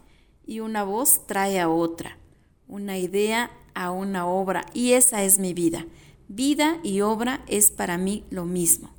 y 0.47 0.61
una 0.61 0.85
voz 0.85 1.27
trae 1.27 1.59
a 1.59 1.69
otra, 1.69 2.19
una 2.69 2.99
idea 2.99 3.51
a 3.75 3.91
una 3.91 4.27
obra 4.27 4.65
y 4.73 4.93
esa 4.93 5.25
es 5.25 5.39
mi 5.39 5.55
vida. 5.55 5.87
Vida 6.29 6.79
y 6.83 7.01
obra 7.01 7.45
es 7.47 7.71
para 7.71 7.99
mí 7.99 8.25
lo 8.31 8.45
mismo. 8.45 8.91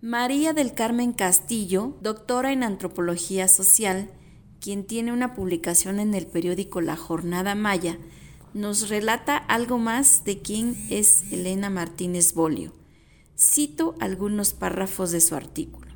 María 0.00 0.52
del 0.52 0.74
Carmen 0.74 1.12
Castillo, 1.12 1.96
doctora 2.02 2.52
en 2.52 2.62
antropología 2.62 3.48
social, 3.48 4.10
quien 4.66 4.82
tiene 4.82 5.12
una 5.12 5.32
publicación 5.32 6.00
en 6.00 6.12
el 6.12 6.26
periódico 6.26 6.80
La 6.80 6.96
Jornada 6.96 7.54
Maya, 7.54 7.98
nos 8.52 8.88
relata 8.88 9.36
algo 9.36 9.78
más 9.78 10.24
de 10.24 10.42
quién 10.42 10.76
es 10.90 11.22
Elena 11.30 11.70
Martínez 11.70 12.34
Bolio. 12.34 12.72
Cito 13.38 13.94
algunos 14.00 14.54
párrafos 14.54 15.12
de 15.12 15.20
su 15.20 15.36
artículo. 15.36 15.92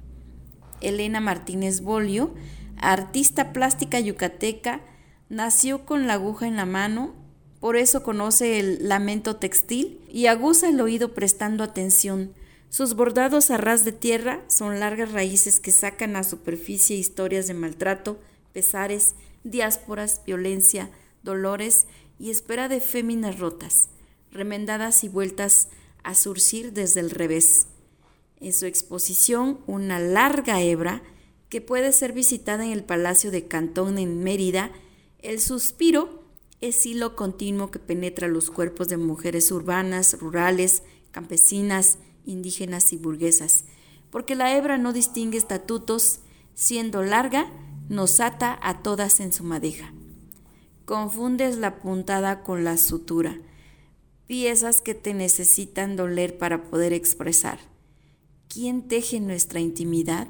Elena 0.81 1.19
Martínez 1.19 1.81
Bolio, 1.81 2.33
artista 2.77 3.53
plástica 3.53 3.99
yucateca, 3.99 4.83
nació 5.29 5.85
con 5.85 6.07
la 6.07 6.13
aguja 6.13 6.47
en 6.47 6.55
la 6.55 6.65
mano 6.65 7.17
por 7.59 7.77
eso 7.77 8.05
conoce 8.05 8.61
el 8.61 8.89
lamento 8.89 9.35
textil 9.35 10.01
y 10.09 10.27
aguza 10.27 10.69
el 10.69 10.81
oído 10.81 11.13
prestando 11.13 11.65
atención. 11.65 12.35
Sus 12.69 12.95
bordados 12.95 13.51
a 13.51 13.57
ras 13.57 13.85
de 13.85 13.91
tierra 13.91 14.45
son 14.47 14.79
largas 14.79 15.11
raíces 15.11 15.59
que 15.59 15.73
sacan 15.73 16.15
a 16.15 16.23
superficie 16.23 16.97
historias 16.97 17.49
de 17.49 17.55
maltrato, 17.55 18.21
pesares, 18.53 19.15
diásporas, 19.45 20.23
violencia, 20.25 20.91
dolores 21.23 21.87
y 22.19 22.31
espera 22.31 22.69
de 22.69 22.81
féminas 22.81 23.39
rotas, 23.39 23.89
remendadas 24.31 25.05
y 25.05 25.09
vueltas 25.09 25.69
a 26.03 26.15
surcir 26.15 26.73
desde 26.73 27.01
el 27.01 27.11
revés. 27.11 27.67
En 28.39 28.53
su 28.53 28.67
exposición, 28.67 29.61
una 29.67 29.99
larga 29.99 30.63
hebra 30.63 31.03
que 31.49 31.61
puede 31.61 31.93
ser 31.93 32.13
visitada 32.13 32.65
en 32.65 32.73
el 32.73 32.85
Palacio 32.85 33.31
de 33.31 33.47
Cantón 33.47 33.99
en 33.99 34.23
Mérida, 34.23 34.71
el 35.21 35.41
suspiro 35.41 36.25
es 36.61 36.87
hilo 36.87 37.17
continuo 37.17 37.71
que 37.71 37.79
penetra 37.79 38.29
los 38.29 38.51
cuerpos 38.51 38.89
de 38.89 38.97
mujeres 38.97 39.51
urbanas, 39.51 40.19
rurales, 40.21 40.83
campesinas, 41.11 41.99
indígenas 42.25 42.93
y 42.93 42.97
burguesas, 42.97 43.65
porque 44.11 44.35
la 44.35 44.57
hebra 44.57 44.79
no 44.79 44.93
distingue 44.93 45.39
estatutos, 45.39 46.21
siendo 46.55 47.03
larga, 47.03 47.51
nos 47.91 48.21
ata 48.21 48.57
a 48.63 48.85
todas 48.85 49.19
en 49.19 49.33
su 49.33 49.43
madeja. 49.43 49.93
Confundes 50.85 51.59
la 51.59 51.81
puntada 51.81 52.45
con 52.45 52.63
la 52.63 52.79
sutura, 52.79 53.41
piezas 54.29 54.81
que 54.81 54.95
te 54.95 55.13
necesitan 55.13 55.97
doler 55.97 56.39
para 56.39 56.63
poder 56.63 56.93
expresar. 56.93 57.59
¿Quién 58.49 58.87
teje 58.87 59.19
nuestra 59.19 59.59
intimidad? 59.59 60.29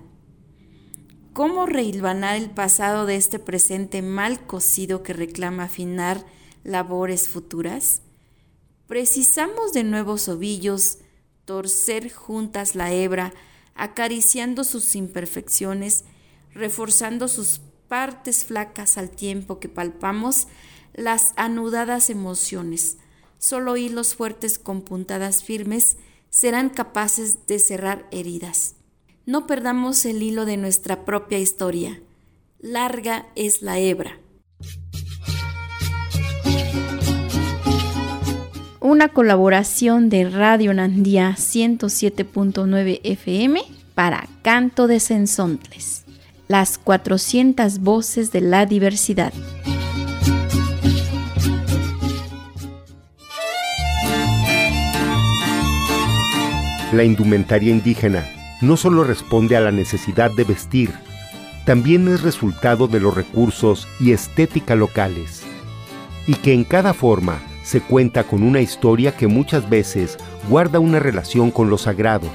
¿Cómo 1.34 1.66
reilvanar 1.66 2.36
el 2.36 2.48
pasado 2.48 3.04
de 3.04 3.16
este 3.16 3.38
presente 3.38 4.00
mal 4.00 4.46
cocido 4.46 5.02
que 5.02 5.12
reclama 5.12 5.64
afinar 5.64 6.24
labores 6.64 7.28
futuras? 7.28 8.00
Precisamos 8.86 9.74
de 9.74 9.84
nuevos 9.84 10.28
ovillos, 10.28 10.96
torcer 11.44 12.10
juntas 12.10 12.74
la 12.74 12.90
hebra, 12.90 13.34
acariciando 13.74 14.64
sus 14.64 14.96
imperfecciones, 14.96 16.04
reforzando 16.54 17.28
sus 17.28 17.60
partes 17.88 18.44
flacas 18.44 18.98
al 18.98 19.10
tiempo 19.10 19.58
que 19.58 19.68
palpamos 19.68 20.48
las 20.94 21.32
anudadas 21.36 22.10
emociones. 22.10 22.98
Solo 23.38 23.76
hilos 23.76 24.14
fuertes 24.14 24.58
con 24.58 24.82
puntadas 24.82 25.42
firmes 25.42 25.96
serán 26.28 26.68
capaces 26.70 27.46
de 27.46 27.58
cerrar 27.58 28.06
heridas. 28.10 28.76
No 29.26 29.46
perdamos 29.46 30.04
el 30.04 30.22
hilo 30.22 30.44
de 30.44 30.56
nuestra 30.56 31.04
propia 31.04 31.38
historia. 31.38 32.00
Larga 32.58 33.26
es 33.34 33.62
la 33.62 33.78
hebra. 33.78 34.18
Una 38.80 39.08
colaboración 39.08 40.08
de 40.08 40.28
Radio 40.28 40.74
Nandía 40.74 41.34
107.9 41.36 43.00
FM 43.04 43.62
para 43.94 44.26
Canto 44.42 44.86
de 44.86 45.00
Sensontles, 45.00 46.04
las 46.50 46.78
400 46.78 47.78
voces 47.78 48.32
de 48.32 48.40
la 48.40 48.66
diversidad. 48.66 49.32
La 56.92 57.04
indumentaria 57.04 57.70
indígena 57.70 58.26
no 58.62 58.76
solo 58.76 59.04
responde 59.04 59.56
a 59.56 59.60
la 59.60 59.70
necesidad 59.70 60.32
de 60.32 60.42
vestir, 60.42 60.90
también 61.66 62.08
es 62.08 62.22
resultado 62.22 62.88
de 62.88 62.98
los 62.98 63.14
recursos 63.14 63.86
y 64.00 64.10
estética 64.10 64.74
locales, 64.74 65.44
y 66.26 66.34
que 66.34 66.52
en 66.52 66.64
cada 66.64 66.94
forma 66.94 67.40
se 67.62 67.80
cuenta 67.80 68.24
con 68.24 68.42
una 68.42 68.60
historia 68.60 69.16
que 69.16 69.28
muchas 69.28 69.70
veces 69.70 70.18
guarda 70.48 70.80
una 70.80 70.98
relación 70.98 71.52
con 71.52 71.70
lo 71.70 71.78
sagrado, 71.78 72.26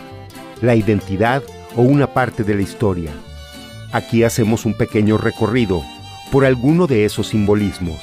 la 0.62 0.74
identidad 0.74 1.44
o 1.76 1.82
una 1.82 2.14
parte 2.14 2.46
de 2.46 2.56
la 2.56 2.62
historia. 2.62 3.12
Aquí 3.96 4.24
hacemos 4.24 4.66
un 4.66 4.74
pequeño 4.74 5.18
recorrido 5.18 5.82
por 6.30 6.44
alguno 6.44 6.86
de 6.86 7.06
esos 7.06 7.28
simbolismos. 7.28 8.02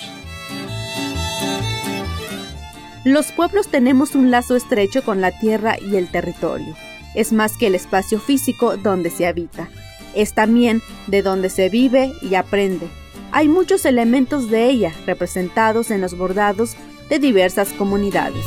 Los 3.05 3.31
pueblos 3.33 3.69
tenemos 3.69 4.15
un 4.15 4.31
lazo 4.31 4.57
estrecho 4.57 5.03
con 5.03 5.21
la 5.21 5.39
tierra 5.39 5.77
y 5.79 5.97
el 5.97 6.11
territorio. 6.11 6.75
Es 7.15 7.35
más 7.35 7.59
que 7.59 7.67
el 7.67 7.75
espacio 7.75 8.19
físico 8.21 8.79
donde 8.79 9.11
se 9.11 9.27
habita. 9.27 9.69
Es 10.15 10.33
también 10.33 10.81
de 11.09 11.21
donde 11.21 11.51
se 11.51 11.69
vive 11.69 12.11
y 12.23 12.37
aprende. 12.37 12.89
Hay 13.31 13.49
muchos 13.49 13.85
elementos 13.85 14.49
de 14.49 14.71
ella 14.71 14.95
representados 15.05 15.91
en 15.91 16.01
los 16.01 16.17
bordados 16.17 16.75
de 17.11 17.19
diversas 17.19 17.71
comunidades. 17.75 18.47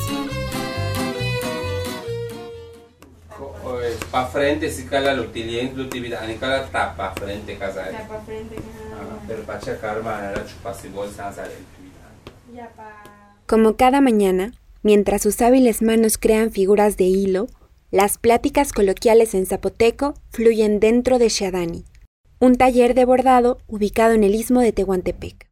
Pa 4.15 4.27
frente 4.27 4.71
si 4.71 4.85
cala 4.85 5.13
lo 5.13 5.25
tilien 5.25 5.75
lo 5.75 5.89
tibida 5.89 6.25
ni 6.25 6.35
cala 6.35 6.63
tapa 6.67 7.11
frente 7.11 7.57
casa. 7.57 7.91
Tapa 7.91 8.21
frente. 8.21 8.55
Pero 9.27 9.43
pacha 9.43 9.77
karma 9.77 10.31
era 10.31 10.41
como 13.45 13.75
cada 13.75 13.99
mañana, 13.99 14.53
mientras 14.83 15.21
sus 15.21 15.41
hábiles 15.41 15.81
manos 15.81 16.17
crean 16.17 16.51
figuras 16.51 16.95
de 16.95 17.03
hilo, 17.03 17.47
las 17.91 18.17
pláticas 18.17 18.71
coloquiales 18.71 19.33
en 19.33 19.45
zapoteco 19.45 20.13
fluyen 20.29 20.79
dentro 20.79 21.19
de 21.19 21.27
Shadani, 21.27 21.83
un 22.39 22.55
taller 22.55 22.93
de 22.93 23.03
bordado 23.03 23.57
ubicado 23.67 24.13
en 24.13 24.23
el 24.23 24.33
istmo 24.33 24.61
de 24.61 24.71
Tehuantepec. 24.71 25.49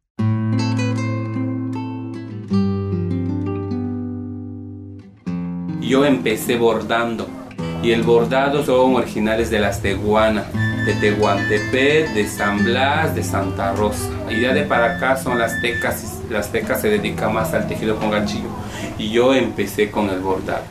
Yo 5.82 6.06
empecé 6.06 6.56
bordando 6.56 7.43
y 7.84 7.92
el 7.92 8.02
bordado 8.02 8.64
son 8.64 8.96
originales 8.96 9.50
de 9.50 9.60
las 9.60 9.82
teguanas 9.82 10.46
de 10.86 10.94
Tehuantepec, 10.94 12.14
de 12.14 12.26
San 12.26 12.64
Blas, 12.64 13.14
de 13.14 13.22
Santa 13.22 13.74
Rosa. 13.74 14.08
Y 14.30 14.40
ya 14.40 14.54
de 14.54 14.62
para 14.62 14.96
acá 14.96 15.18
son 15.18 15.38
las 15.38 15.60
tecas, 15.60 16.22
las 16.30 16.50
tecas 16.50 16.80
se 16.80 16.88
dedican 16.88 17.34
más 17.34 17.52
al 17.52 17.68
tejido 17.68 17.96
con 17.96 18.10
ganchillo. 18.10 18.48
Y 18.96 19.10
yo 19.10 19.34
empecé 19.34 19.90
con 19.90 20.08
el 20.08 20.20
bordado. 20.20 20.64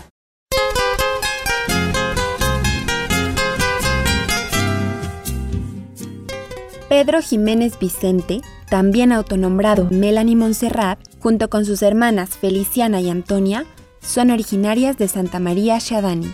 Pedro 6.89 7.21
Jiménez 7.21 7.77
Vicente, 7.79 8.41
también 8.69 9.11
autonombrado 9.11 9.87
Melanie 9.91 10.35
Montserrat, 10.35 10.97
junto 11.19 11.49
con 11.51 11.65
sus 11.65 11.83
hermanas 11.83 12.31
Feliciana 12.37 13.01
y 13.01 13.11
Antonia, 13.11 13.65
son 14.01 14.31
originarias 14.31 14.97
de 14.97 15.07
Santa 15.07 15.39
María 15.39 15.77
Shadani, 15.79 16.33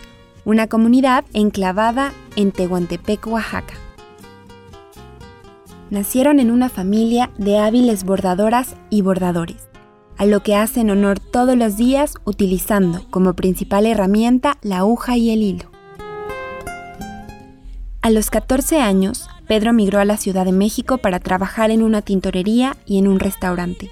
una 0.49 0.65
comunidad 0.65 1.25
enclavada 1.33 2.11
en 2.35 2.51
Tehuantepec, 2.51 3.27
Oaxaca. 3.27 3.75
Nacieron 5.91 6.39
en 6.39 6.49
una 6.49 6.69
familia 6.69 7.29
de 7.37 7.59
hábiles 7.59 8.03
bordadoras 8.03 8.75
y 8.89 9.03
bordadores, 9.03 9.69
a 10.17 10.25
lo 10.25 10.41
que 10.41 10.55
hacen 10.55 10.89
honor 10.89 11.19
todos 11.19 11.55
los 11.55 11.77
días 11.77 12.15
utilizando 12.23 13.05
como 13.11 13.35
principal 13.35 13.85
herramienta 13.85 14.57
la 14.63 14.79
aguja 14.79 15.17
y 15.17 15.29
el 15.29 15.43
hilo. 15.43 15.69
A 18.01 18.09
los 18.09 18.31
14 18.31 18.81
años, 18.81 19.29
Pedro 19.47 19.71
migró 19.71 19.99
a 19.99 20.05
la 20.05 20.17
Ciudad 20.17 20.45
de 20.45 20.51
México 20.51 20.97
para 20.97 21.19
trabajar 21.19 21.69
en 21.69 21.83
una 21.83 22.01
tintorería 22.01 22.75
y 22.87 22.97
en 22.97 23.07
un 23.07 23.19
restaurante. 23.19 23.91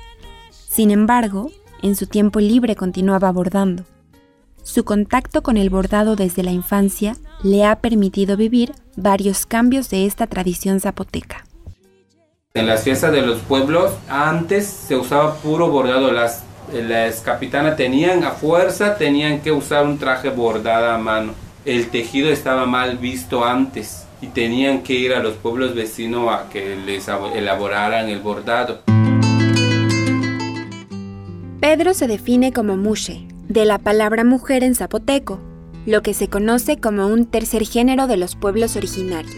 Sin 0.50 0.90
embargo, 0.90 1.52
en 1.84 1.96
su 1.96 2.08
tiempo 2.08 2.40
libre 2.40 2.76
continuaba 2.76 3.32
bordando. 3.32 3.84
Su 4.68 4.84
contacto 4.84 5.44
con 5.44 5.56
el 5.56 5.70
bordado 5.70 6.18
desde 6.18 6.44
la 6.44 6.52
infancia 6.52 7.16
le 7.42 7.64
ha 7.64 7.80
permitido 7.80 8.36
vivir 8.36 8.74
varios 8.98 9.46
cambios 9.46 9.90
de 9.90 10.06
esta 10.06 10.28
tradición 10.28 10.82
zapoteca. 10.82 11.46
En 12.54 12.68
las 12.68 12.84
fiestas 12.84 13.14
de 13.14 13.22
los 13.22 13.40
pueblos 13.40 13.94
antes 14.10 14.68
se 14.68 14.98
usaba 14.98 15.36
puro 15.36 15.70
bordado. 15.70 16.12
Las, 16.12 16.44
las 16.74 17.22
capitanas 17.22 17.78
tenían 17.78 18.26
a 18.26 18.32
fuerza, 18.32 18.98
tenían 18.98 19.40
que 19.40 19.54
usar 19.54 19.86
un 19.86 19.98
traje 19.98 20.30
bordado 20.32 20.92
a 20.92 20.98
mano. 20.98 21.34
El 21.64 21.88
tejido 21.88 22.30
estaba 22.30 22.66
mal 22.66 22.98
visto 22.98 23.46
antes 23.46 24.06
y 24.22 24.28
tenían 24.28 24.84
que 24.84 24.96
ir 24.96 25.14
a 25.14 25.24
los 25.24 25.36
pueblos 25.36 25.76
vecinos 25.76 26.30
a 26.30 26.50
que 26.50 26.76
les 26.76 27.08
elaboraran 27.08 28.10
el 28.10 28.20
bordado. 28.20 28.82
Pedro 31.62 31.94
se 31.94 32.08
define 32.08 32.52
como 32.52 32.76
mushe, 32.76 33.28
de 33.50 33.66
la 33.66 33.80
palabra 33.80 34.24
mujer 34.24 34.64
en 34.64 34.76
zapoteco, 34.76 35.40
lo 35.86 36.02
que 36.02 36.14
se 36.14 36.28
conoce 36.28 36.78
como 36.78 37.08
un 37.08 37.26
tercer 37.26 37.66
género 37.66 38.08
de 38.08 38.18
los 38.18 38.36
pueblos 38.36 38.76
originarios. 38.76 39.36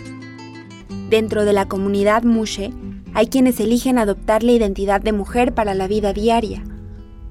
Dentro 1.10 1.46
de 1.46 1.54
la 1.54 1.68
comunidad 1.68 2.24
Mushe, 2.24 2.72
hay 3.14 3.28
quienes 3.28 3.60
eligen 3.60 3.98
adoptar 3.98 4.44
la 4.44 4.52
identidad 4.52 5.02
de 5.02 5.14
mujer 5.14 5.54
para 5.54 5.74
la 5.74 5.88
vida 5.88 6.14
diaria. 6.14 6.64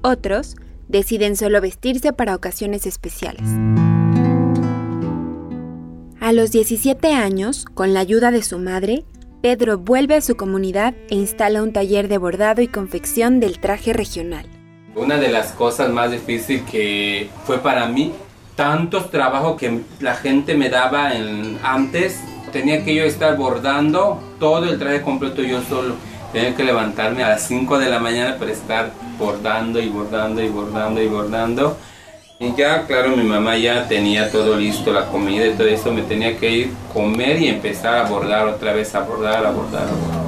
Otros 0.01 0.55
deciden 0.87 1.35
solo 1.35 1.61
vestirse 1.61 2.13
para 2.13 2.35
ocasiones 2.35 2.85
especiales. 2.85 3.47
A 6.19 6.33
los 6.33 6.51
17 6.51 7.13
años, 7.13 7.65
con 7.73 7.93
la 7.93 8.01
ayuda 8.01 8.31
de 8.31 8.43
su 8.43 8.59
madre, 8.59 9.05
Pedro 9.41 9.77
vuelve 9.77 10.15
a 10.15 10.21
su 10.21 10.35
comunidad 10.35 10.93
e 11.09 11.15
instala 11.15 11.63
un 11.63 11.71
taller 11.71 12.07
de 12.07 12.17
bordado 12.17 12.61
y 12.61 12.67
confección 12.67 13.39
del 13.39 13.59
traje 13.59 13.93
regional. 13.93 14.58
Una 14.99 15.15
de 15.15 15.29
las 15.29 15.53
cosas 15.53 15.89
más 15.89 16.11
difíciles 16.11 16.63
que 16.69 17.29
fue 17.45 17.59
para 17.59 17.85
mí, 17.85 18.11
tantos 18.57 19.09
trabajos 19.09 19.57
que 19.57 19.79
la 20.01 20.13
gente 20.15 20.55
me 20.55 20.67
daba 20.69 21.11
antes, 21.63 22.19
tenía 22.51 22.83
que 22.83 22.93
yo 22.93 23.05
estar 23.05 23.37
bordando 23.37 24.21
todo 24.41 24.65
el 24.65 24.77
traje 24.77 25.01
completo 25.01 25.41
yo 25.41 25.61
solo. 25.61 25.95
Tenía 26.33 26.53
que 26.53 26.65
levantarme 26.65 27.23
a 27.23 27.29
las 27.29 27.47
5 27.47 27.79
de 27.79 27.89
la 27.89 27.99
mañana 27.99 28.35
para 28.37 28.51
estar 28.51 28.91
bordando 29.17 29.79
y 29.79 29.87
bordando 29.87 30.43
y 30.43 30.49
bordando 30.49 31.01
y 31.01 31.07
bordando. 31.07 31.77
Y 32.41 32.53
ya, 32.55 32.85
claro, 32.85 33.15
mi 33.15 33.23
mamá 33.23 33.57
ya 33.57 33.87
tenía 33.87 34.29
todo 34.29 34.57
listo, 34.57 34.91
la 34.91 35.05
comida 35.05 35.47
y 35.47 35.53
todo 35.53 35.67
eso. 35.67 35.93
Me 35.93 36.01
tenía 36.01 36.37
que 36.37 36.51
ir 36.51 36.73
a 36.89 36.93
comer 36.93 37.41
y 37.41 37.47
empezar 37.47 37.99
a 37.99 38.09
bordar 38.09 38.49
otra 38.49 38.73
vez, 38.73 38.93
a 38.95 38.99
bordar, 38.99 39.45
a 39.45 39.51
bordar, 39.51 39.83
a 39.83 39.91
bordar. 39.91 40.19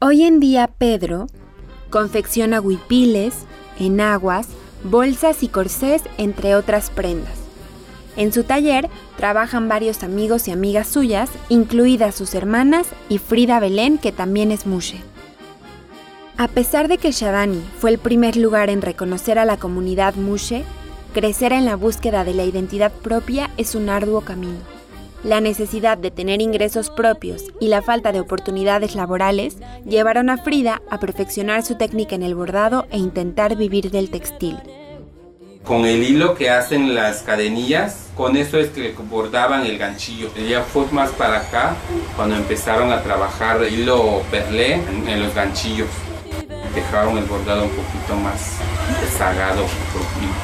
Hoy 0.00 0.24
en 0.24 0.40
día 0.40 0.68
Pedro 0.76 1.28
Confecciona 1.92 2.58
huipiles, 2.62 3.34
enaguas, 3.78 4.48
bolsas 4.82 5.42
y 5.42 5.48
corsés, 5.48 6.02
entre 6.16 6.56
otras 6.56 6.88
prendas. 6.88 7.34
En 8.16 8.32
su 8.32 8.44
taller 8.44 8.88
trabajan 9.18 9.68
varios 9.68 10.02
amigos 10.02 10.48
y 10.48 10.52
amigas 10.52 10.88
suyas, 10.88 11.28
incluidas 11.50 12.14
sus 12.14 12.34
hermanas 12.34 12.86
y 13.10 13.18
Frida 13.18 13.60
Belén, 13.60 13.98
que 13.98 14.10
también 14.10 14.52
es 14.52 14.66
mushe. 14.66 15.02
A 16.38 16.48
pesar 16.48 16.88
de 16.88 16.96
que 16.96 17.12
Shadani 17.12 17.62
fue 17.78 17.90
el 17.90 17.98
primer 17.98 18.36
lugar 18.36 18.70
en 18.70 18.80
reconocer 18.80 19.38
a 19.38 19.44
la 19.44 19.58
comunidad 19.58 20.14
mushe, 20.14 20.64
crecer 21.12 21.52
en 21.52 21.66
la 21.66 21.76
búsqueda 21.76 22.24
de 22.24 22.32
la 22.32 22.44
identidad 22.44 22.90
propia 22.90 23.50
es 23.58 23.74
un 23.74 23.90
arduo 23.90 24.22
camino. 24.22 24.71
La 25.24 25.40
necesidad 25.40 25.98
de 25.98 26.10
tener 26.10 26.42
ingresos 26.42 26.90
propios 26.90 27.44
y 27.60 27.68
la 27.68 27.80
falta 27.80 28.10
de 28.10 28.18
oportunidades 28.18 28.96
laborales 28.96 29.56
llevaron 29.84 30.28
a 30.30 30.38
Frida 30.38 30.82
a 30.90 30.98
perfeccionar 30.98 31.62
su 31.62 31.76
técnica 31.76 32.16
en 32.16 32.24
el 32.24 32.34
bordado 32.34 32.88
e 32.90 32.98
intentar 32.98 33.54
vivir 33.54 33.92
del 33.92 34.10
textil. 34.10 34.58
Con 35.64 35.84
el 35.84 36.02
hilo 36.02 36.34
que 36.34 36.50
hacen 36.50 36.96
las 36.96 37.22
cadenillas, 37.22 38.08
con 38.16 38.36
eso 38.36 38.58
es 38.58 38.70
que 38.70 38.92
bordaban 39.08 39.64
el 39.64 39.78
ganchillo. 39.78 40.28
Ya 40.34 40.62
fue 40.62 40.86
más 40.90 41.10
para 41.10 41.38
acá 41.38 41.76
cuando 42.16 42.34
empezaron 42.34 42.90
a 42.90 43.00
trabajar 43.02 43.60
hilo 43.70 44.22
perlé 44.28 44.74
en, 44.74 45.22
los 45.22 45.32
ganchillos. 45.36 45.86
Dejaron 46.74 47.16
el 47.16 47.24
bordado 47.26 47.62
un 47.62 47.70
poquito 47.70 48.16
más 48.16 48.56
desagado, 49.00 49.66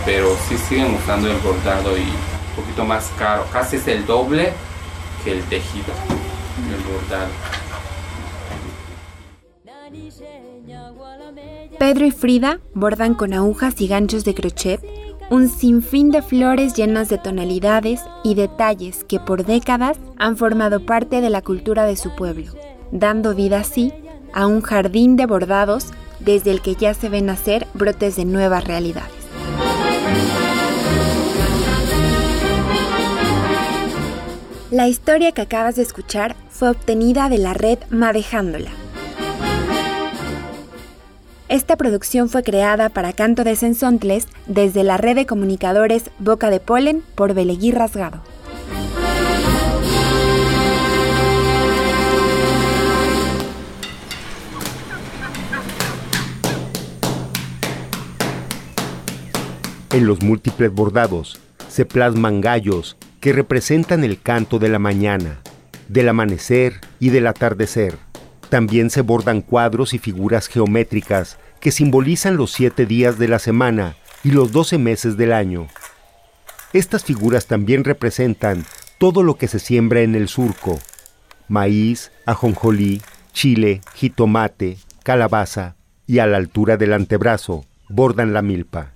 pero 0.06 0.36
sí 0.48 0.56
siguen 0.56 0.94
usando 0.94 1.28
el 1.28 1.36
bordado 1.38 1.98
y 1.98 2.02
un 2.02 2.62
poquito 2.62 2.84
más 2.84 3.10
caro. 3.18 3.44
Casi 3.52 3.74
es 3.74 3.88
el 3.88 4.06
doble 4.06 4.52
que 5.24 5.32
el 5.32 5.42
tejido, 5.44 5.92
el 6.74 6.92
bordado. 6.92 7.30
Pedro 11.78 12.06
y 12.06 12.10
Frida 12.10 12.60
bordan 12.74 13.14
con 13.14 13.32
agujas 13.32 13.80
y 13.80 13.88
ganchos 13.88 14.24
de 14.24 14.34
crochet 14.34 14.80
un 15.30 15.48
sinfín 15.48 16.10
de 16.10 16.22
flores 16.22 16.74
llenas 16.74 17.08
de 17.08 17.18
tonalidades 17.18 18.00
y 18.24 18.34
detalles 18.34 19.04
que 19.04 19.20
por 19.20 19.44
décadas 19.44 19.98
han 20.16 20.36
formado 20.36 20.84
parte 20.86 21.20
de 21.20 21.30
la 21.30 21.42
cultura 21.42 21.84
de 21.84 21.96
su 21.96 22.14
pueblo, 22.16 22.52
dando 22.92 23.34
vida 23.34 23.60
así 23.60 23.92
a 24.32 24.46
un 24.46 24.62
jardín 24.62 25.16
de 25.16 25.26
bordados 25.26 25.88
desde 26.20 26.50
el 26.50 26.62
que 26.62 26.74
ya 26.74 26.94
se 26.94 27.08
ven 27.08 27.26
nacer 27.26 27.66
brotes 27.74 28.16
de 28.16 28.24
nuevas 28.24 28.64
realidades. 28.64 29.17
La 34.70 34.86
historia 34.86 35.32
que 35.32 35.40
acabas 35.40 35.76
de 35.76 35.82
escuchar 35.82 36.36
fue 36.50 36.68
obtenida 36.68 37.30
de 37.30 37.38
la 37.38 37.54
red 37.54 37.78
Madejándola. 37.88 38.68
Esta 41.48 41.76
producción 41.76 42.28
fue 42.28 42.42
creada 42.42 42.90
para 42.90 43.14
Canto 43.14 43.44
de 43.44 43.56
Sensontles 43.56 44.28
desde 44.46 44.84
la 44.84 44.98
red 44.98 45.14
de 45.14 45.24
comunicadores 45.24 46.10
Boca 46.18 46.50
de 46.50 46.60
Polen 46.60 47.02
por 47.14 47.32
Beleguí 47.32 47.70
Rasgado. 47.70 48.20
En 59.94 60.06
los 60.06 60.22
múltiples 60.22 60.70
bordados 60.70 61.40
se 61.70 61.86
plasman 61.86 62.42
gallos 62.42 62.98
que 63.20 63.32
representan 63.32 64.04
el 64.04 64.20
canto 64.20 64.58
de 64.58 64.68
la 64.68 64.78
mañana, 64.78 65.40
del 65.88 66.08
amanecer 66.08 66.80
y 67.00 67.10
del 67.10 67.26
atardecer. 67.26 67.96
También 68.48 68.90
se 68.90 69.02
bordan 69.02 69.42
cuadros 69.42 69.94
y 69.94 69.98
figuras 69.98 70.46
geométricas 70.46 71.38
que 71.60 71.72
simbolizan 71.72 72.36
los 72.36 72.52
siete 72.52 72.86
días 72.86 73.18
de 73.18 73.28
la 73.28 73.38
semana 73.38 73.96
y 74.24 74.30
los 74.30 74.52
doce 74.52 74.78
meses 74.78 75.16
del 75.16 75.32
año. 75.32 75.66
Estas 76.72 77.04
figuras 77.04 77.46
también 77.46 77.84
representan 77.84 78.64
todo 78.98 79.22
lo 79.22 79.36
que 79.36 79.48
se 79.48 79.58
siembra 79.58 80.00
en 80.00 80.14
el 80.14 80.28
surco. 80.28 80.78
Maíz, 81.48 82.12
ajonjolí, 82.26 83.00
chile, 83.32 83.80
jitomate, 83.94 84.78
calabaza 85.02 85.76
y 86.06 86.18
a 86.18 86.26
la 86.26 86.36
altura 86.36 86.76
del 86.76 86.92
antebrazo 86.92 87.64
bordan 87.88 88.32
la 88.32 88.42
milpa. 88.42 88.92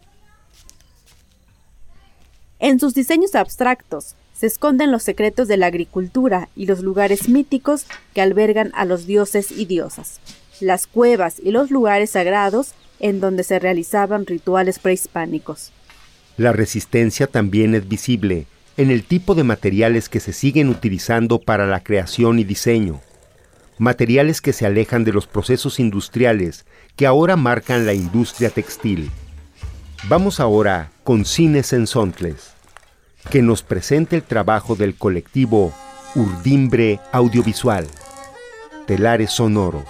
En 2.62 2.78
sus 2.78 2.94
diseños 2.94 3.34
abstractos 3.34 4.14
se 4.32 4.46
esconden 4.46 4.92
los 4.92 5.02
secretos 5.02 5.48
de 5.48 5.56
la 5.56 5.66
agricultura 5.66 6.48
y 6.54 6.66
los 6.66 6.78
lugares 6.78 7.28
míticos 7.28 7.86
que 8.14 8.20
albergan 8.20 8.70
a 8.76 8.84
los 8.84 9.04
dioses 9.04 9.50
y 9.50 9.64
diosas, 9.64 10.20
las 10.60 10.86
cuevas 10.86 11.40
y 11.42 11.50
los 11.50 11.72
lugares 11.72 12.10
sagrados 12.10 12.74
en 13.00 13.18
donde 13.18 13.42
se 13.42 13.58
realizaban 13.58 14.26
rituales 14.26 14.78
prehispánicos. 14.78 15.72
La 16.36 16.52
resistencia 16.52 17.26
también 17.26 17.74
es 17.74 17.88
visible 17.88 18.46
en 18.76 18.92
el 18.92 19.02
tipo 19.02 19.34
de 19.34 19.42
materiales 19.42 20.08
que 20.08 20.20
se 20.20 20.32
siguen 20.32 20.68
utilizando 20.68 21.40
para 21.40 21.66
la 21.66 21.82
creación 21.82 22.38
y 22.38 22.44
diseño, 22.44 23.00
materiales 23.78 24.40
que 24.40 24.52
se 24.52 24.66
alejan 24.66 25.02
de 25.02 25.12
los 25.12 25.26
procesos 25.26 25.80
industriales 25.80 26.64
que 26.94 27.06
ahora 27.06 27.34
marcan 27.34 27.86
la 27.86 27.94
industria 27.94 28.50
textil. 28.50 29.10
Vamos 30.08 30.38
ahora 30.38 30.91
con 31.04 31.24
Cines 31.24 31.72
en 31.72 31.86
Sontles, 31.86 32.52
que 33.30 33.42
nos 33.42 33.62
presente 33.62 34.16
el 34.16 34.22
trabajo 34.22 34.76
del 34.76 34.96
colectivo 34.96 35.72
Urdimbre 36.14 37.00
Audiovisual, 37.10 37.86
Telares 38.86 39.32
Sonoros. 39.32 39.88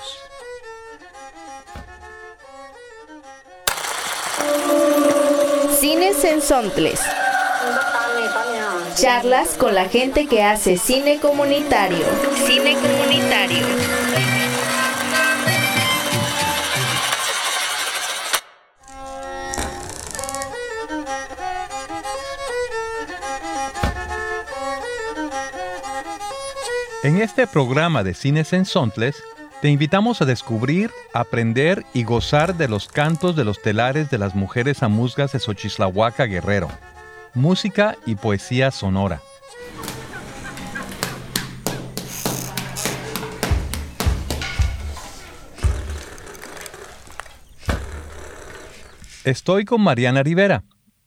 Cines 5.78 6.24
en 6.24 6.40
Sontles. 6.40 7.00
Charlas 8.94 9.56
con 9.58 9.74
la 9.74 9.86
gente 9.88 10.26
que 10.26 10.42
hace 10.42 10.76
cine 10.76 11.18
comunitario. 11.18 12.04
Cine 12.46 12.74
comunitario. 12.74 14.41
En 27.04 27.16
este 27.16 27.48
programa 27.48 28.04
de 28.04 28.14
Cines 28.14 28.52
en 28.52 28.64
Sontles, 28.64 29.24
te 29.60 29.68
invitamos 29.68 30.22
a 30.22 30.24
descubrir, 30.24 30.92
aprender 31.12 31.84
y 31.92 32.04
gozar 32.04 32.56
de 32.56 32.68
los 32.68 32.86
cantos 32.86 33.34
de 33.34 33.42
los 33.42 33.60
telares 33.60 34.08
de 34.08 34.18
las 34.18 34.36
mujeres 34.36 34.84
amuzgas 34.84 35.32
de 35.32 35.40
Xochislahuaca 35.40 36.26
Guerrero, 36.26 36.68
música 37.34 37.96
y 38.06 38.14
poesía 38.14 38.70
sonora. 38.70 39.20
Estoy 49.24 49.64
con 49.64 49.80
Mariana 49.80 50.22
Rivera. 50.22 50.62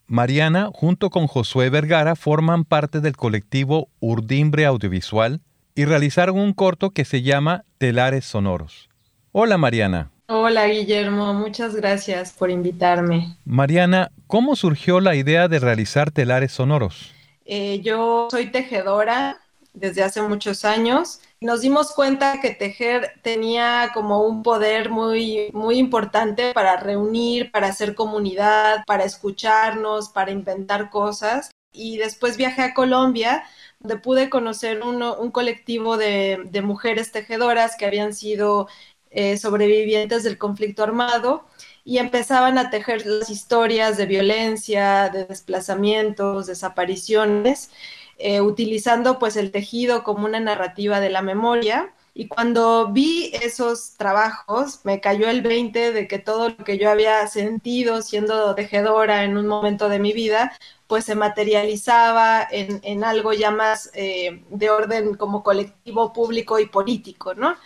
Mariana, 0.08 0.72
junto 0.74 1.10
con 1.10 1.28
Josué 1.28 1.70
Vergara, 1.70 2.18
forman 2.18 2.66
parte 2.66 3.00
del 3.00 3.16
colectivo 3.16 3.88
Urdimbre 4.02 4.66
Audiovisual 4.66 5.40
y 5.76 5.86
realizaron 5.86 6.40
un 6.40 6.54
corto 6.54 6.92
que 6.92 7.04
se 7.04 7.22
llama 7.22 7.66
Telares 7.78 8.26
Sonoros. 8.26 8.90
Hola 9.34 9.58
Mariana. 9.58 10.12
Hola 10.28 10.66
Guillermo, 10.66 11.34
muchas 11.34 11.76
gracias 11.76 12.32
por 12.32 12.50
invitarme. 12.50 13.38
Mariana, 13.44 14.12
¿cómo 14.26 14.56
surgió 14.56 15.02
la 15.02 15.16
idea 15.16 15.48
de 15.48 15.60
realizar 15.60 16.10
telares 16.10 16.54
sonoros? 16.54 17.14
Eh, 17.46 17.82
yo 17.84 18.28
soy 18.32 18.48
tejedora 18.48 19.42
desde 19.74 20.02
hace 20.02 20.22
muchos 20.24 20.66
años. 20.66 21.20
Nos 21.42 21.62
dimos 21.62 21.92
cuenta 21.92 22.40
que 22.42 22.52
tejer 22.52 23.12
tenía 23.22 23.92
como 23.94 24.24
un 24.24 24.42
poder 24.42 24.90
muy, 24.90 25.52
muy 25.54 25.78
importante 25.78 26.54
para 26.54 26.78
reunir, 26.78 27.52
para 27.52 27.68
hacer 27.68 27.94
comunidad, 27.94 28.84
para 28.88 29.04
escucharnos, 29.04 30.10
para 30.10 30.32
inventar 30.32 30.90
cosas. 30.90 31.52
Y 31.72 31.98
después 31.98 32.38
viajé 32.38 32.64
a 32.64 32.74
Colombia 32.74 33.44
donde 33.86 34.02
pude 34.02 34.32
conocer 34.32 34.82
un 34.82 35.30
colectivo 35.30 35.96
de, 35.96 36.50
mujeres 36.64 37.12
tejedoras 37.12 37.76
que 37.78 37.86
habían 37.86 38.16
sido 38.16 38.68
eh, 39.12 39.38
sobrevivientes 39.38 40.24
del 40.24 40.40
conflicto 40.40 40.82
armado 40.82 41.46
y 41.84 42.00
empezaban 42.00 42.58
a 42.58 42.72
tejer 42.72 43.06
las 43.06 43.30
historias 43.30 43.96
de 43.96 44.08
violencia, 44.08 45.10
de 45.10 45.26
desplazamientos, 45.26 46.48
desapariciones, 46.48 47.70
eh, 48.18 48.42
utilizando 48.42 49.20
pues 49.20 49.36
el 49.36 49.52
tejido 49.52 50.04
como 50.04 50.26
una 50.26 50.40
narrativa 50.40 51.00
de 51.00 51.12
la 51.12 51.22
memoria. 51.22 51.94
Y 52.18 52.30
cuando 52.30 52.94
vi 52.94 53.30
esos 53.44 53.96
trabajos, 53.98 54.80
me 54.86 55.02
cayó 55.02 55.28
el 55.30 55.42
20 55.42 55.92
de 55.92 56.08
que 56.08 56.18
todo 56.18 56.48
lo 56.48 56.64
que 56.64 56.78
yo 56.78 56.90
había 56.90 57.28
sentido 57.28 58.02
siendo 58.02 58.56
tejedora 58.56 59.26
en 59.26 59.38
un 59.38 59.48
momento 59.48 59.90
de 59.90 60.00
mi 60.00 60.14
vida, 60.14 60.54
pues 60.88 61.04
se 61.04 61.16
materializaba 61.16 62.48
en, 62.50 63.04
algo 63.04 63.34
ya 63.34 63.52
más 63.52 63.92
eh, 63.94 64.46
de 64.50 64.70
orden 64.70 65.16
como 65.16 65.44
colectivo, 65.44 66.14
público 66.14 66.58
y 66.58 66.68
político, 66.68 67.34
¿no? 67.34 67.58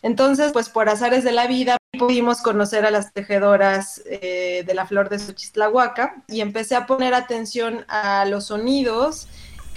Entonces, 0.00 0.52
pues 0.52 0.70
por 0.70 0.88
azares 0.88 1.22
de 1.22 1.32
la 1.32 1.46
vida 1.46 1.76
pudimos 1.98 2.40
conocer 2.40 2.86
a 2.86 2.90
las 2.90 3.12
tejedoras 3.12 4.00
eh, 4.06 4.64
de 4.66 4.74
la 4.74 4.86
flor 4.86 5.10
de 5.10 5.18
Xochitlahuaca 5.18 6.24
y 6.28 6.40
empecé 6.40 6.76
a 6.76 6.86
poner 6.86 7.12
atención 7.12 7.84
a 7.88 8.24
los 8.24 8.46
sonidos 8.46 9.28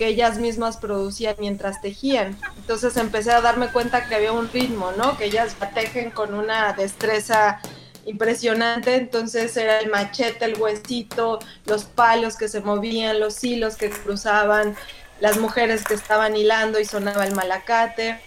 que 0.02 0.08
ellas 0.08 0.40
mismas 0.40 0.78
producían 0.78 1.36
mientras 1.38 1.80
tejían. 1.80 2.36
Entonces 2.58 2.98
empecé 2.98 3.30
a 3.34 3.40
darme 3.40 3.68
cuenta 3.68 4.08
que 4.08 4.16
había 4.16 4.32
un 4.32 4.52
ritmo, 4.52 4.92
¿no? 4.94 5.16
Que 5.16 5.26
ellas 5.26 5.56
tejen 5.76 6.10
con 6.10 6.34
una 6.34 6.74
destreza 6.74 7.60
impresionante, 8.08 8.96
entonces 8.96 9.56
era 9.56 9.78
el 9.78 9.92
machete, 9.92 10.46
el 10.46 10.60
huesito, 10.60 11.38
los 11.68 11.84
palos 11.84 12.36
que 12.36 12.48
se 12.48 12.62
movían, 12.62 13.20
los 13.20 13.44
hilos 13.44 13.76
que 13.76 13.92
cruzaban, 13.92 14.76
las 15.20 15.38
mujeres 15.38 15.84
que 15.84 15.94
estaban 15.94 16.36
hilando 16.36 16.80
y 16.80 16.86
sonaba 16.86 17.24
el 17.24 17.36
malacate. 17.36 18.20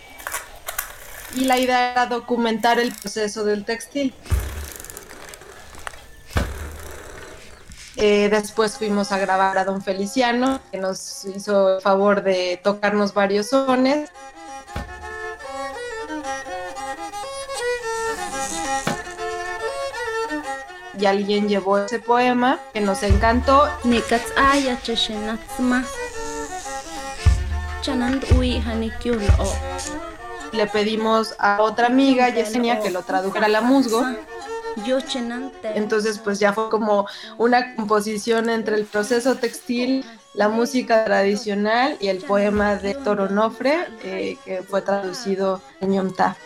Y 1.34 1.46
la 1.46 1.58
idea 1.58 1.90
era 1.90 2.06
documentar 2.06 2.78
el 2.78 2.92
proceso 2.92 3.44
del 3.44 3.64
textil. 3.64 4.14
Eh, 7.96 8.28
después 8.28 8.76
fuimos 8.76 9.12
a 9.12 9.18
grabar 9.18 9.56
a 9.56 9.64
Don 9.64 9.80
Feliciano, 9.80 10.60
que 10.70 10.78
nos 10.78 11.24
hizo 11.26 11.76
el 11.76 11.80
favor 11.80 12.22
de 12.22 12.60
tocarnos 12.62 13.14
varios 13.14 13.48
sones. 13.48 14.10
y 20.98 21.06
alguien 21.06 21.48
llevó 21.48 21.78
ese 21.78 21.98
poema 21.98 22.60
que 22.72 22.80
nos 22.80 23.02
encantó. 23.02 23.68
Le 30.52 30.66
pedimos 30.66 31.34
a 31.38 31.60
otra 31.60 31.88
amiga, 31.88 32.28
Yesenia, 32.28 32.80
que 32.80 32.90
lo 32.90 33.02
tradujera 33.02 33.46
a 33.46 33.48
la 33.48 33.60
musgo. 33.60 34.02
Entonces, 35.74 36.18
pues 36.18 36.38
ya 36.38 36.52
fue 36.52 36.68
como 36.70 37.06
una 37.38 37.74
composición 37.76 38.50
entre 38.50 38.76
el 38.76 38.84
proceso 38.84 39.36
textil, 39.36 40.04
la 40.34 40.48
música 40.48 41.04
tradicional 41.04 41.96
y 42.00 42.08
el 42.08 42.18
poema 42.18 42.76
de 42.76 42.94
Toronofre, 42.94 43.86
eh, 44.02 44.36
que 44.44 44.62
fue 44.62 44.82
traducido 44.82 45.60
en 45.80 45.94
Yomta. 45.94 46.36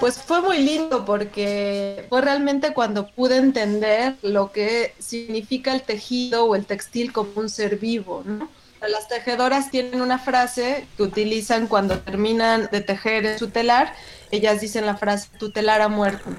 Pues 0.00 0.18
fue 0.22 0.40
muy 0.42 0.58
lindo 0.58 1.04
porque 1.04 2.06
fue 2.08 2.20
realmente 2.20 2.72
cuando 2.72 3.08
pude 3.08 3.36
entender 3.36 4.14
lo 4.22 4.52
que 4.52 4.94
significa 5.00 5.72
el 5.72 5.82
tejido 5.82 6.44
o 6.44 6.54
el 6.54 6.66
textil 6.66 7.12
como 7.12 7.32
un 7.36 7.48
ser 7.48 7.78
vivo, 7.78 8.22
Las 8.80 9.08
tejedoras 9.08 9.72
tienen 9.72 10.00
una 10.00 10.20
frase 10.20 10.86
que 10.96 11.02
utilizan 11.02 11.66
cuando 11.66 11.98
terminan 11.98 12.68
de 12.70 12.80
tejer 12.80 13.36
su 13.36 13.48
telar. 13.48 13.92
Ellas 14.30 14.60
dicen 14.60 14.86
la 14.86 14.96
frase, 14.96 15.30
tu 15.36 15.50
telar 15.50 15.80
ha 15.80 15.88
muerto. 15.88 16.30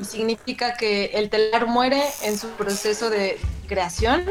Y 0.00 0.04
significa 0.04 0.74
que 0.74 1.12
el 1.14 1.30
telar 1.30 1.68
muere 1.68 2.02
en 2.24 2.36
su 2.36 2.48
proceso 2.48 3.10
de 3.10 3.38
creación, 3.68 4.24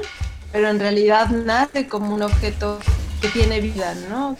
pero 0.51 0.67
en 0.67 0.79
realidad 0.79 1.29
nace 1.29 1.87
como 1.87 2.13
un 2.13 2.23
objeto 2.23 2.79
que 3.21 3.29
tiene 3.29 3.61
vida, 3.61 3.95
¿no? 4.09 4.35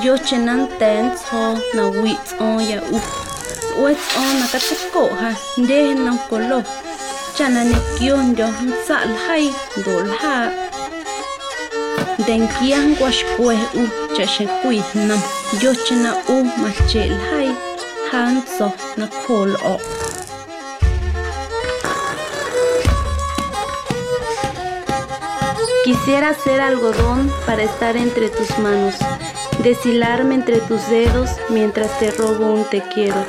Yo 0.00 0.16
chenan 0.16 0.68
ten 0.78 1.12
so 1.16 1.52
na 1.76 1.88
wits 2.00 2.32
on 2.40 2.64
ya 2.64 2.80
u. 2.80 2.98
Wits 3.84 4.16
on 4.16 4.32
na 4.40 4.46
katako 4.48 5.04
ha 5.20 5.30
de 5.56 5.94
na 5.94 6.16
kolo. 6.28 6.64
Chana 7.36 7.64
ne 7.64 7.78
kyon 7.98 8.34
jo 8.34 8.48
sal 8.86 9.08
hai 9.26 9.52
dol 9.84 10.08
ha 10.20 10.36
den 12.26 12.48
kian 12.56 12.96
wash 13.00 13.20
kwe 13.36 13.56
u 13.80 13.84
cha 14.16 14.24
she 14.24 14.46
kui 14.62 14.80
nam. 14.94 15.20
Yo 15.60 15.74
chena 15.84 16.16
u 16.28 16.36
ma 16.62 16.70
chel 16.88 17.12
hai 17.28 17.48
han 18.10 18.42
so 18.56 18.72
na 18.96 19.06
kol 19.26 19.52
o. 19.72 19.76
Quisiera 25.84 26.32
ser 26.32 26.60
algodón 26.60 27.30
para 27.44 27.62
estar 27.64 27.96
entre 27.96 28.28
tus 28.28 28.50
manos 28.58 28.94
deshilarme 29.62 30.34
entre 30.34 30.58
tus 30.60 30.88
dedos 30.88 31.30
mientras 31.50 31.98
te 31.98 32.10
robo 32.10 32.52
un 32.52 32.64
te 32.64 32.82
quiero. 32.82 33.24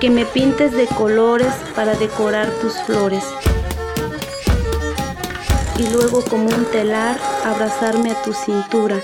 Que 0.00 0.10
me 0.10 0.24
pintes 0.24 0.72
de 0.72 0.86
colores 0.86 1.52
para 1.74 1.94
decorar 1.94 2.48
tus 2.60 2.74
flores. 2.82 3.24
Y 5.78 5.88
luego 5.90 6.24
como 6.24 6.46
un 6.46 6.64
telar 6.66 7.18
abrazarme 7.44 8.10
a 8.10 8.22
tu 8.22 8.32
cintura 8.32 9.00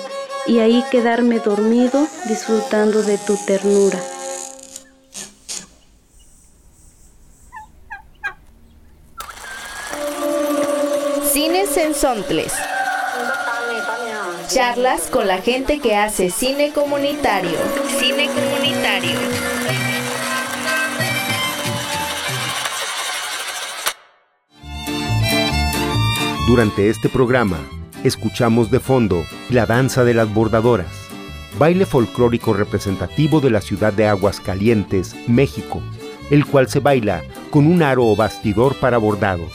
y 0.46 0.58
ahí 0.58 0.84
quedarme 0.90 1.38
dormido 1.38 2.06
disfrutando 2.28 3.02
de 3.02 3.18
tu 3.18 3.36
ternura. 3.46 3.98
Cines 11.32 11.76
en 11.76 11.94
Sontles. 11.94 12.52
Charlas 14.52 15.08
con 15.08 15.26
la 15.26 15.38
gente 15.38 15.78
que 15.78 15.96
hace 15.96 16.28
cine 16.28 16.72
comunitario. 16.74 17.56
Cine 17.98 18.26
comunitario. 18.26 19.18
Durante 26.46 26.90
este 26.90 27.08
programa, 27.08 27.66
escuchamos 28.04 28.70
de 28.70 28.78
fondo 28.78 29.24
la 29.48 29.64
danza 29.64 30.04
de 30.04 30.12
las 30.12 30.34
bordadoras, 30.34 30.92
baile 31.58 31.86
folclórico 31.86 32.52
representativo 32.52 33.40
de 33.40 33.48
la 33.48 33.62
ciudad 33.62 33.94
de 33.94 34.06
Aguascalientes, 34.06 35.16
México, 35.28 35.80
el 36.30 36.44
cual 36.44 36.68
se 36.68 36.80
baila 36.80 37.22
con 37.48 37.66
un 37.66 37.82
aro 37.82 38.04
o 38.04 38.16
bastidor 38.16 38.74
para 38.74 38.98
bordados. 38.98 39.52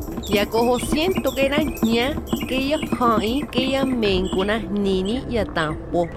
sensaixnextilistle. 0.31 0.33
Yakoho 0.33 0.79
siento 0.79 1.33
que 1.33 1.45
era 1.45 1.57
ña 1.57 2.15
que 2.47 2.55
ella 2.55 2.79
hai 2.99 3.41
que 3.51 3.63
ella 3.65 3.85
mencuna 3.85 4.59
nini 4.59 5.23
y 5.29 5.37
atampo. 5.37 6.07